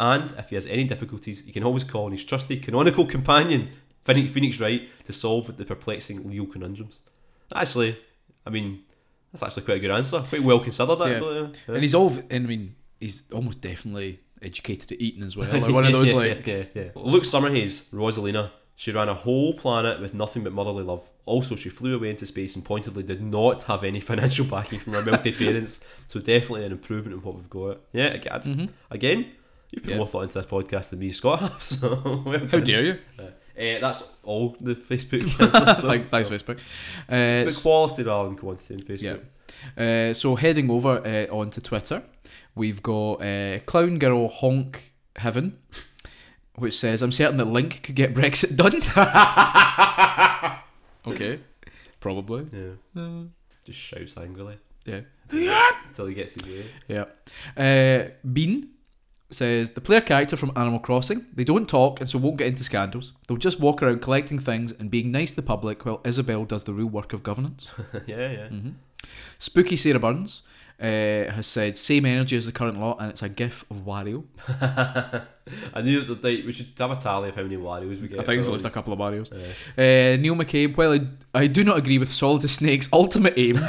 [0.00, 3.70] And if he has any difficulties, he can always call on his trusty canonical companion,
[4.04, 7.02] Phoenix, Phoenix Wright, to solve the perplexing legal conundrums.
[7.54, 7.98] Actually,
[8.44, 8.82] I mean,
[9.34, 10.20] that's actually quite a good answer.
[10.20, 11.06] Quite well considered, Yeah.
[11.06, 11.40] actually.
[11.40, 11.74] Yeah.
[11.74, 15.50] And he's all, and I mean, he's almost definitely educated at Eton as well.
[15.52, 16.88] Like one of those, yeah, like, yeah, yeah.
[16.94, 18.50] Luke Summerhaze, Rosalina.
[18.76, 21.08] She ran a whole planet with nothing but motherly love.
[21.26, 24.94] Also, she flew away into space and pointedly did not have any financial backing from
[24.94, 25.78] her wealthy parents.
[26.08, 27.80] So definitely an improvement in what we've got.
[27.92, 28.68] Yeah, again, Mhm.
[28.90, 29.26] again
[29.70, 29.98] you've put Yeah.
[29.98, 31.62] more thought into this podcast than me, Scott have.
[31.62, 31.94] So
[32.50, 32.98] how dare you?
[33.56, 35.22] Uh, that's all the Facebook
[35.82, 36.34] thanks, thanks, so.
[36.34, 36.58] Facebook.
[37.08, 39.20] It's Uh, about quality rather than quantity in Facebook.
[39.78, 42.02] Uh, so heading over uh, onto Twitter,
[42.54, 45.56] we've got uh, Clown Girl Honk Heaven,
[46.56, 48.82] which says, "I'm certain that Link could get Brexit done."
[51.06, 51.38] okay,
[52.00, 52.46] probably.
[52.52, 53.00] Yeah.
[53.02, 53.22] Uh,
[53.64, 55.00] Just shouts angrily yeah,
[55.30, 56.64] until he gets his way.
[56.88, 57.04] yeah.
[57.56, 58.70] Uh, Bean
[59.30, 61.26] says the player character from Animal Crossing.
[61.34, 63.12] They don't talk and so won't get into scandals.
[63.26, 66.64] They'll just walk around collecting things and being nice to the public, while Isabelle does
[66.64, 67.70] the real work of governance.
[68.06, 68.48] yeah, yeah.
[68.48, 68.70] hmm
[69.38, 70.42] Spooky Sarah Burns
[70.80, 70.84] uh,
[71.30, 74.24] has said same energy as the current lot, and it's a gif of Wario.
[75.74, 78.20] I knew that they, we should have a tally of how many Warios we get.
[78.20, 79.30] I think it's for at least a couple of Warios.
[79.30, 79.42] these.
[79.76, 81.00] Uh, Neil McCabe, Well, I,
[81.40, 83.60] I do not agree with Solid Snake's ultimate aims,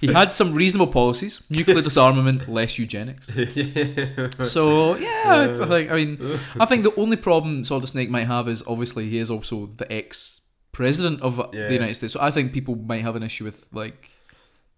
[0.00, 3.30] he had some reasonable policies: nuclear disarmament, less eugenics.
[4.44, 5.90] So yeah, I think.
[5.90, 9.30] I mean, I think the only problem Solid Snake might have is obviously he is
[9.30, 10.40] also the ex
[10.72, 12.12] president of the United States.
[12.12, 14.10] So I think people might have an issue with like.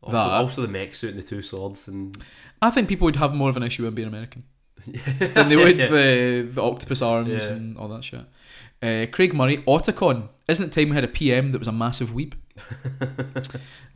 [0.03, 0.31] also, That.
[0.31, 2.17] also the mech suit and the two swords and
[2.63, 4.45] I think people would have more of an issue with being American
[5.35, 7.53] than they would the the octopus arms Yeah.
[7.57, 8.25] and all that shit.
[8.83, 10.29] Uh, Craig Murray, Otacon.
[10.49, 12.35] Isn't it time we had a PM that was a massive weep?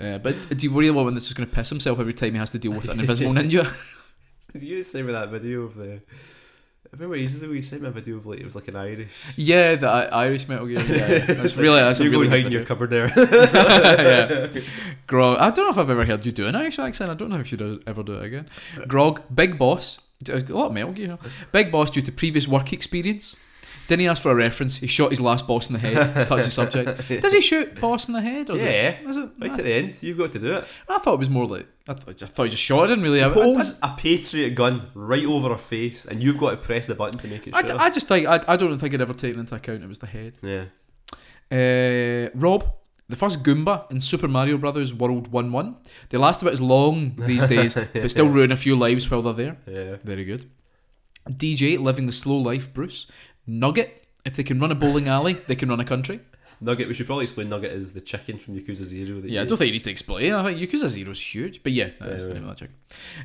[0.01, 2.33] uh, but do you worry want one that's just going to piss himself every time
[2.33, 3.73] he has to deal with an invisible ninja?
[4.53, 6.01] Did you send me that video of the?
[6.87, 8.77] I remember ages ago you sent me a video of like it was like an
[8.77, 9.09] Irish.
[9.37, 10.79] yeah, the I- Irish Metal Gear.
[10.81, 13.09] Yeah, that's really that's a you really go hide in your cupboard there.
[13.17, 14.61] yeah.
[15.09, 15.39] Grog.
[15.39, 17.11] I don't know if I've ever heard you do an Irish accent.
[17.11, 18.49] I don't know if you do ever do it again.
[18.87, 20.01] Grog, Big Boss.
[20.29, 21.03] A lot of Metal Gear.
[21.03, 21.19] you know.
[21.53, 23.35] Big Boss, due to previous work experience,
[23.89, 24.77] didn't he ask for a reference?
[24.77, 26.27] He shot his last boss in the head.
[26.27, 27.09] Touchy subject.
[27.21, 28.49] Does he shoot boss in the head?
[28.51, 28.71] Or is Yeah.
[28.91, 29.31] It, is it?
[29.39, 30.65] Right at the end, you've got to do it.
[30.89, 32.85] I thought it was more like I, th- I thought he just shot.
[32.85, 33.23] I didn't really.
[33.23, 36.87] I, I, Pulls a Patriot gun right over her face, and you've got to press
[36.87, 37.71] the button to make it I, shoot.
[37.73, 40.07] I just think I, I don't think I'd ever taken into account it was the
[40.07, 40.39] head.
[40.43, 40.65] yeah.
[41.53, 42.65] Uh, Rob,
[43.09, 45.77] the first Goomba in Super Mario Brothers World One One.
[46.09, 49.35] They last about as long these days, but still ruin a few lives while they're
[49.35, 49.57] there.
[49.67, 49.97] Yeah.
[50.03, 50.47] Very good.
[51.29, 52.73] DJ living the slow life.
[52.73, 53.07] Bruce
[53.47, 54.07] Nugget.
[54.25, 56.21] If they can run a bowling alley, they can run a country.
[56.61, 56.89] Nugget.
[56.89, 59.21] We should probably explain Nugget is the chicken from Yakuza Zero.
[59.21, 60.33] That Yeah, I don't think you need to explain.
[60.33, 62.75] I think Yakuza is huge, but yeah, that's Yeah, the name of that chicken.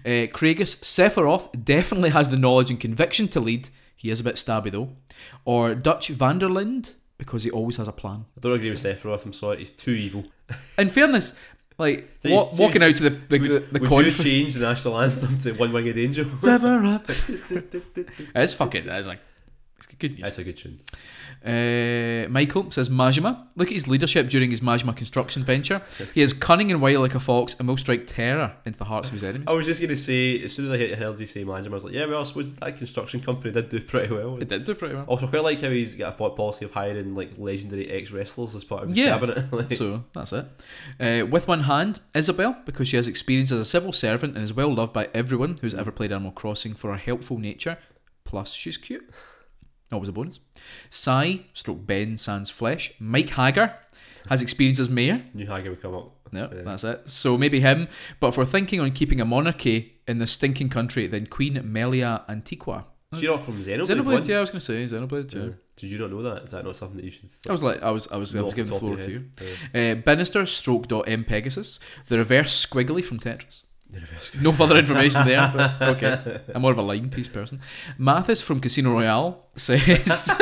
[0.05, 3.69] Uh, Kragus Sephiroth definitely has the knowledge and conviction to lead.
[3.95, 4.89] He is a bit stabby though.
[5.45, 8.25] Or Dutch van der Linde because he always has a plan.
[8.37, 9.25] I don't agree with Sephiroth.
[9.25, 10.23] I'm sorry, he's too evil.
[10.77, 11.37] In fairness,
[11.77, 14.53] like See- wa- see- walking out to the the, would the, the would you change
[14.55, 16.25] the national anthem to One Winged Angel?
[16.25, 17.07] Sephiroth.
[18.35, 18.87] it's fucking.
[18.87, 19.19] It's like
[19.85, 20.21] it's good news.
[20.23, 20.79] That's a good tune.
[21.45, 23.45] Uh, Michael says Majima.
[23.55, 25.81] Look at his leadership during his Majima construction venture.
[26.13, 29.07] He is cunning and wild like a fox and will strike terror into the hearts
[29.09, 29.47] of his enemies.
[29.47, 31.83] I was just gonna say, as soon as I heard you say Manjima, I was
[31.85, 34.37] like, yeah, well, I suppose that construction company did do pretty well.
[34.41, 35.05] It did do pretty well.
[35.05, 38.55] Also, I quite like how he's got a policy of hiring like legendary ex wrestlers
[38.55, 39.09] as part of his Yeah.
[39.17, 39.51] cabinet.
[39.53, 40.45] like, So that's it.
[40.99, 44.53] Uh, with one hand, Isabelle, because she has experience as a civil servant and is
[44.53, 47.77] well loved by everyone who's ever played Animal Crossing for her helpful nature.
[48.25, 49.09] Plus, she's cute.
[49.91, 50.39] Always a bonus.
[50.89, 52.93] Sai, stroke Ben Sans Flesh.
[52.99, 53.73] Mike Haggar
[54.29, 55.23] has experience as mayor.
[55.33, 56.15] New Haggar would come up.
[56.31, 56.61] No, Yeah.
[56.61, 57.09] that's it.
[57.09, 57.87] So maybe him.
[58.19, 62.23] But if we're thinking on keeping a monarchy in this stinking country, then Queen Melia
[62.29, 62.85] Antiqua.
[63.13, 63.87] Is she not from Xenoblade?
[63.87, 65.43] Xenoblade, yeah, I was going to say Xenoblade, yeah.
[65.45, 65.49] Yeah.
[65.77, 66.43] Did you not know that?
[66.43, 67.29] Is that not something that you should?
[67.47, 69.25] I was like, I was, I was, I was giving the floor to you.
[69.73, 69.97] head?
[69.97, 73.63] Uh, Binister, stroke dot M Pegasus, the reverse squiggly from Tetris.
[73.91, 73.99] Yeah.
[73.99, 76.39] The reverse- No further information there, but okay.
[76.53, 77.59] I'm more of a line piece person.
[77.97, 80.31] Mathis from Casino Royale says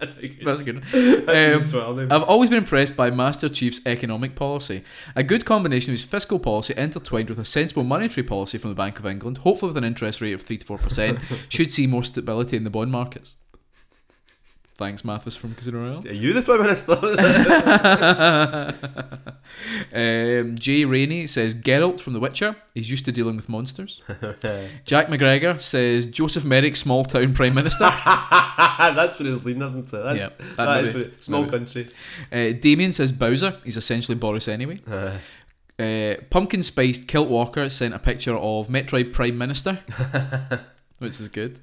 [0.00, 0.76] That's a That's good.
[0.76, 0.84] one.
[0.90, 2.08] That's a Um, good Twitter.
[2.14, 4.82] I've always been impressed by Master Chief's economic policy.
[5.14, 8.76] A good combination of his fiscal policy intertwined with a sensible monetary policy from the
[8.76, 12.02] Bank of England, hopefully with an interest rate of 3 to 4%, should see more
[12.02, 13.36] stability in the bond markets.
[14.82, 16.08] Thanks, Mathis from Casino Royale.
[16.08, 16.94] Are you the Prime Minister?
[19.92, 22.56] um, Jay Rainey says Geralt from The Witcher.
[22.74, 24.02] He's used to dealing with monsters.
[24.84, 27.84] Jack McGregor says Joseph Merrick, small town Prime Minister.
[28.80, 29.90] That's for his lean, isn't it?
[29.92, 31.52] That's, Yeah, that that is for small maybe.
[31.52, 31.88] country.
[32.32, 33.58] Uh, Damien says Bowser.
[33.64, 34.80] He's essentially Boris anyway.
[34.90, 35.18] Uh,
[35.78, 39.78] Uh, Pumpkin Spiced Kilt Walker sent a picture of Metroid Prime Minister,
[40.98, 41.58] which is good.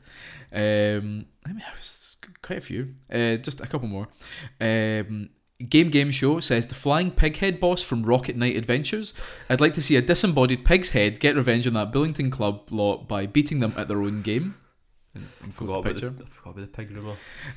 [0.51, 1.98] Um, I mean, it's
[2.41, 2.95] quite a few.
[3.11, 4.07] Uh, just a couple more.
[4.59, 5.29] Um,
[5.67, 9.13] Game Game Show says the flying pig head boss from Rocket Knight Adventures.
[9.49, 13.07] I'd like to see a disembodied pig's head get revenge on that Bullingdon Club lot
[13.09, 14.55] by beating them at their own game.
[15.15, 16.09] And I forgot the about picture.
[16.11, 16.97] the, I forgot about the pig.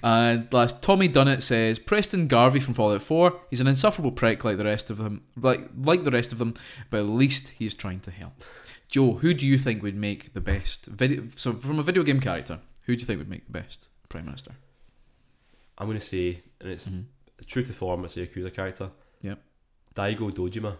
[0.03, 3.41] And last, Tommy Dunnett says Preston Garvey from Fallout 4.
[3.51, 6.55] He's an insufferable prick like the rest of them, like like the rest of them,
[6.89, 8.43] but at least he is trying to help.
[8.89, 11.29] Joe, who do you think would make the best video?
[11.37, 14.25] So, from a video game character, who do you think would make the best prime
[14.25, 14.53] minister?
[15.79, 17.05] I'm going to say, and it's Mhm.
[17.47, 18.91] true to form, it's a Yakuza character.
[19.23, 19.43] Yep.
[19.95, 20.77] Daigo Dojima.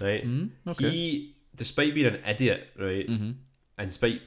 [0.00, 0.24] Right?
[0.24, 0.90] Mm, okay.
[0.90, 3.32] He, despite being an idiot, right, mm-hmm.
[3.78, 4.20] and despite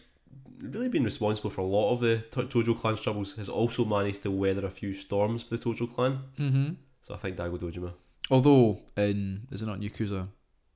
[0.60, 4.22] really being responsible for a lot of the To- Tojo clan's troubles, has also managed
[4.24, 6.20] to weather a few storms for the Tojo clan.
[6.38, 6.74] Mm-hmm.
[7.02, 7.94] So I think Daigo Dojima.
[8.30, 10.28] Although in is it not in Yakuza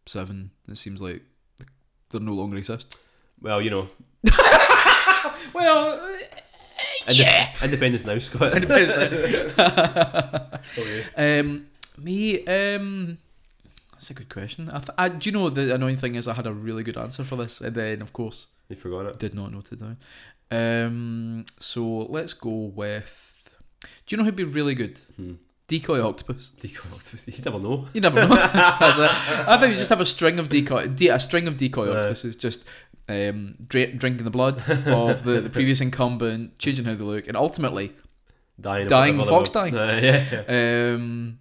[0.05, 0.51] Seven?
[0.67, 1.21] It seems like
[2.09, 2.97] they no longer exist.
[3.41, 3.89] Well, you know,
[5.53, 6.15] Well,
[7.07, 8.53] inde- independence now, Scott.
[8.55, 10.47] Independence now.
[10.77, 11.39] okay.
[11.39, 11.67] Um,
[11.97, 13.17] me, um,
[13.93, 14.69] that's a good question.
[14.69, 16.97] I, th- I do you know the annoying thing is I had a really good
[16.97, 19.19] answer for this, and then of course You forgot it.
[19.19, 19.97] did not note it down.
[20.51, 23.31] Um, so let's go with.
[23.81, 24.99] Do you know who'd be really good?
[25.15, 25.33] Hmm.
[25.67, 26.49] Decoy octopus.
[26.59, 27.25] Decoy octopus.
[27.37, 27.87] You never know.
[27.93, 28.35] You never know.
[28.79, 29.09] That's it.
[29.47, 31.93] I think you just have a string of decoy, de- a string of decoy Yeah.
[31.97, 32.65] octopuses, just
[33.09, 37.37] um, dra- drinking the blood of the, the previous incumbent, changing how they look, and
[37.37, 37.91] ultimately
[38.59, 38.87] Dying.
[38.87, 39.75] Dying, of fox dying.
[39.77, 40.43] Uh, yeah.
[40.95, 41.39] Um,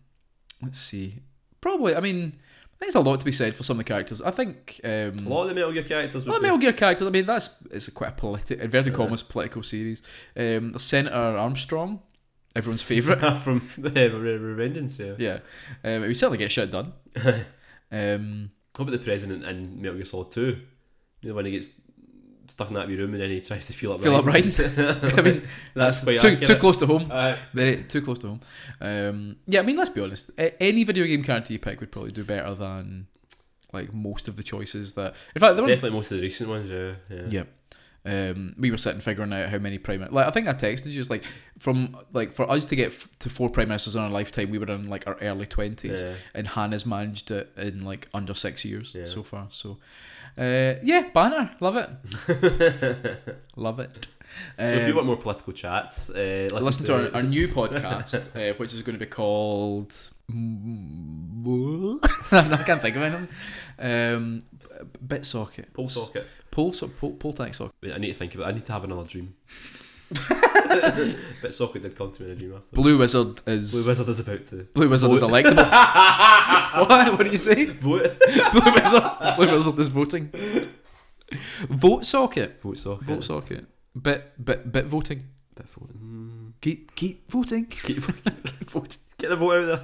[0.62, 1.20] let's see.
[1.60, 1.94] Probably.
[1.94, 2.34] I mean,
[2.80, 4.20] there's a lot to be said for some of the characters.
[4.20, 4.90] I think um,
[5.24, 6.24] A lot of the Metal Gear characters.
[6.26, 7.06] well, Would the Metal Gear characters.
[7.06, 8.96] I mean, that's it's a quite a political, inverted Yeah.
[8.96, 10.02] commas, political series.
[10.36, 12.02] Um, the Senator Armstrong,
[12.56, 13.36] everyone's favourite.
[13.42, 14.98] from the Revengeance.
[15.18, 15.38] Yeah.
[15.84, 16.94] yeah, um, we certainly get shit done.
[17.92, 20.60] Um, How about the president in Metal Gear Solid Two?
[21.24, 21.70] You know when he gets
[22.48, 24.02] stuck in that wee room and then he tries to feel up.
[24.02, 24.44] Feel up right.
[24.78, 25.42] I mean,
[25.74, 26.46] that's, that's too, accurate.
[26.46, 27.10] too close to home.
[27.10, 28.40] Uh, Very too close to home.
[28.80, 30.30] Um, yeah, I mean, let's be honest.
[30.60, 33.06] Any video game character you pick would probably do better than
[33.72, 35.14] like most of the choices that.
[35.34, 36.70] In fact, definitely most of the recent ones.
[36.70, 36.94] Yeah.
[37.10, 37.26] Yeah.
[37.30, 37.44] Yeah.
[38.06, 40.92] Um, we were sitting figuring out how many prime like I think I texted you
[40.92, 41.24] just like
[41.58, 44.58] from like for us to get f- to four prime ministers in our lifetime we
[44.58, 46.12] were in like our early twenties Yeah.
[46.34, 49.06] and Hannah's managed it in like under six years Yeah.
[49.06, 49.78] so far so
[50.38, 51.88] uh, yeah banner love it
[53.56, 54.06] love it
[54.58, 57.46] So if you Um, want more political chats, uh, listen, listen to our, our new
[57.58, 59.92] podcast uh, which is going to be called
[62.32, 63.28] I can't think of anything
[63.78, 64.42] um,
[65.06, 66.26] bit socket Pull Socket.
[66.50, 68.48] pull so, pull, pull socket I need to think about.
[68.48, 68.50] it.
[68.50, 69.34] I need to have another dream.
[71.42, 72.74] Bit Socket did come to me in a dream after.
[72.74, 75.30] Blue Wizard is Blue Wizard is about to Blue Wizard is Vote.
[75.30, 75.56] electable.
[76.88, 77.12] what?
[77.18, 77.64] What do you say?
[77.66, 78.18] vote.
[78.52, 79.02] Blue Wizard,
[79.36, 80.30] Blue Wizard is voting.
[81.68, 82.60] Vote socket.
[82.62, 83.06] Vote Socket.
[83.06, 83.66] Vote socket.
[84.00, 85.24] Bit bit bit voting.
[85.54, 85.90] Bit vote.
[85.96, 87.66] Mm, Keep keep voting.
[87.66, 87.98] keep, keep
[88.70, 88.98] voting.
[89.18, 89.80] get the vote out there.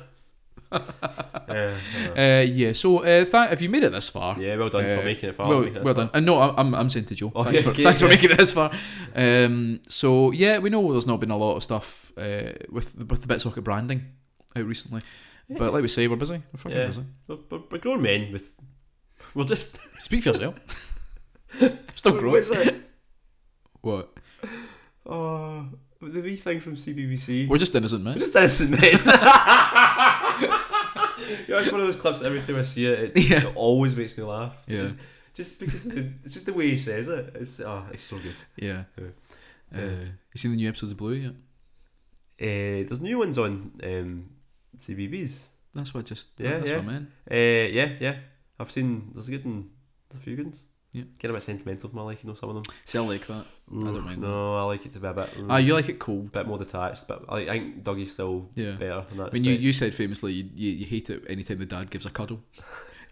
[1.49, 1.77] yeah,
[2.17, 2.73] Uh, yeah.
[2.73, 5.31] So uh, th- if you made it this far, yeah, well done for Uh, making
[5.31, 5.49] it far.
[5.49, 5.95] well, well far.
[5.95, 6.11] done.
[6.15, 7.33] And no, I'm- I'm saying to Joe.
[7.35, 8.71] Okay, thanks for okay, thanks for making it this far.
[9.15, 13.23] Um, so yeah, we know there's not been a lot of stuff uh, with with
[13.23, 14.05] the BitSocket branding
[14.57, 15.01] out recently,
[15.49, 16.43] but like we say, we're busy.
[16.53, 16.87] We're fucking Yeah.
[16.87, 17.05] busy.
[17.27, 17.39] We're,
[17.71, 18.57] we're, grown men with.
[19.35, 19.77] We're just.
[20.01, 20.55] Speak for yourself.
[21.97, 22.45] Still growing.
[23.81, 24.13] What?
[25.07, 25.69] Oh,
[26.01, 27.49] the wee thing from CBBC.
[27.49, 28.15] We're just innocent, men.
[28.15, 29.01] We're just innocent men.
[31.49, 32.23] Know, it's one of those clips.
[32.23, 33.49] Every time I see it, it, Yeah.
[33.49, 34.65] it always makes me laugh.
[34.69, 34.91] Yeah.
[35.35, 37.33] Just because the, it's just the way he says it.
[37.37, 38.35] It's oh, it's so good.
[38.57, 38.85] Yeah.
[38.99, 39.07] Yeah.
[39.75, 41.33] Uh, you seen the new episodes of Bluey yet?
[42.41, 44.31] Uh, there's new ones on um,
[44.79, 45.47] CBeebies.
[45.75, 46.31] That's what just.
[46.39, 46.77] Yeah, that's yeah.
[46.79, 47.09] what I meant.
[47.31, 48.17] Uh, yeah, yeah.
[48.59, 49.11] I've seen.
[49.15, 49.71] There's a good one.
[50.09, 50.67] There's a few good ones.
[50.93, 51.05] Yeah.
[51.19, 52.65] Get a bit sentimental for my liking, you know, some of them.
[52.85, 53.45] See, I like that.
[53.71, 55.29] don't Mm, mind No, I like it to be a bit.
[55.49, 56.33] Ah, you like it cold.
[56.33, 58.73] bit more detached, but I, I think Duggee's still Yeah.
[58.73, 59.05] better.
[59.13, 61.67] In that I mean, you, you said famously you, you, you hate it anytime the
[61.67, 62.41] dad gives a cuddle.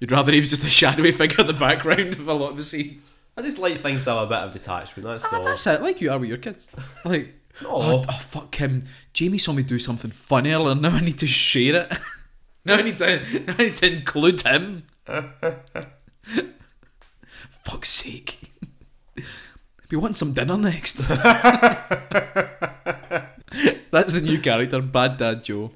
[0.00, 2.56] You'd rather he was just a shadowy figure in the background of a lot of
[2.56, 3.16] the scenes.
[3.36, 5.06] I just like things that have a bit of detachment.
[5.06, 5.44] That's Ah, all.
[5.44, 5.80] that's it.
[5.80, 6.66] Like you are with your kids.
[7.04, 8.84] Like Oh, oh, fuck him.
[9.12, 10.74] Jamie saw me do something funny earlier.
[10.74, 11.98] Now I need to share it.
[12.64, 13.20] now I need to.
[13.46, 14.82] Now I need to include him.
[17.68, 18.38] Fuck's sake.
[19.90, 20.96] We want some dinner next.
[23.90, 25.70] That's the new character, Bad Dad Joe.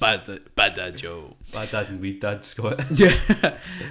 [0.00, 1.36] Bad Dad, Bad Dad Joe.
[1.52, 2.82] Bad dad and weed dad, Scott.
[2.96, 3.16] Yeah,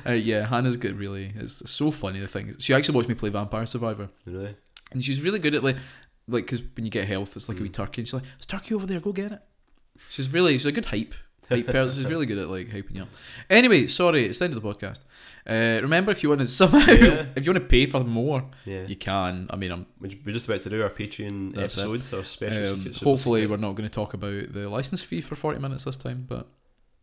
[0.06, 0.48] uh, yeah.
[0.48, 0.98] Hannah's good.
[0.98, 2.20] Really, it's so funny.
[2.20, 4.54] The thing she actually watched me play Vampire Survivor, really?
[4.92, 5.78] and she's really good at like,
[6.28, 8.46] like because when you get health, it's like a wee turkey, and she's like, "There's
[8.46, 9.00] turkey over there.
[9.00, 9.42] Go get it."
[10.10, 11.14] She's really she's a good hype
[11.50, 12.02] hype person.
[12.02, 13.10] She's really good at like hyping you up.
[13.50, 15.00] Anyway, sorry, it's the end of the podcast.
[15.46, 17.26] Uh, remember, if you want to somehow, Yeah.
[17.36, 18.86] if you want to pay for more, Yeah.
[18.88, 19.48] you can.
[19.50, 21.82] I mean, I'm We're just about to do our Patreon That's it.
[21.82, 23.50] episode, our special um, hopefully secret.
[23.52, 26.48] we're not going to talk about the license fee for forty minutes this time, but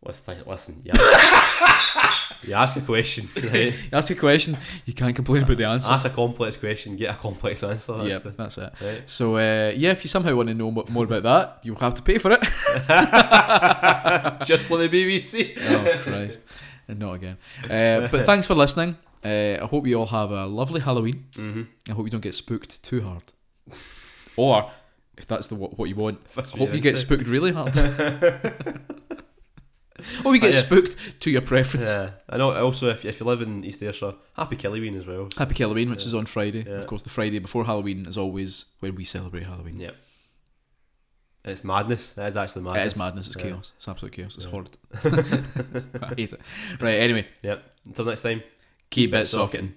[0.03, 0.93] Listen, listen, yeah.
[2.43, 3.73] you ask a question, right?
[3.93, 5.91] ask a question, you can't complain about the answer.
[5.91, 7.97] Ask a complex question, get a complex answer.
[7.97, 8.73] That's yeah, the, that's it.
[8.81, 9.09] right?
[9.09, 12.01] So uh, yeah, if you somehow want to know more about that, you'll have to
[12.01, 12.41] pay for it.
[14.45, 15.57] Just like the BBC.
[15.59, 16.41] oh Christ,
[16.87, 17.37] not again.
[17.63, 18.97] Uh, but thanks for listening.
[19.23, 21.25] Uh, I hope you all have a lovely Halloween.
[21.33, 21.91] Mm-hmm.
[21.91, 23.23] I hope you don't get spooked too hard,
[24.35, 24.71] or
[25.17, 27.75] if that's the what, you want, I hope you're get spooked really hard.
[30.25, 30.63] Oh, or you get Oh, yeah.
[30.63, 31.87] spooked to your preference.
[31.87, 32.51] Yeah, I know.
[32.53, 35.29] Also, if, if you live in East Ayrshire, happy Killyween as well.
[35.37, 36.07] Happy Halloween, which Yeah.
[36.07, 36.63] is on Friday.
[36.67, 36.75] Yeah.
[36.75, 39.77] Of course, the Friday before Halloween is always when we celebrate Halloween.
[39.77, 39.91] Yeah.
[41.43, 42.15] And it's madness.
[42.17, 42.83] It is actually madness.
[42.83, 43.27] It is madness.
[43.27, 43.71] It's chaos.
[43.75, 44.35] It's absolute chaos.
[44.35, 44.77] It's horrid.
[46.03, 46.41] I hate it.
[46.79, 46.99] Right.
[46.99, 47.63] Anyway, Yep.
[47.87, 48.43] Until next time.
[48.91, 49.73] keep it socketing.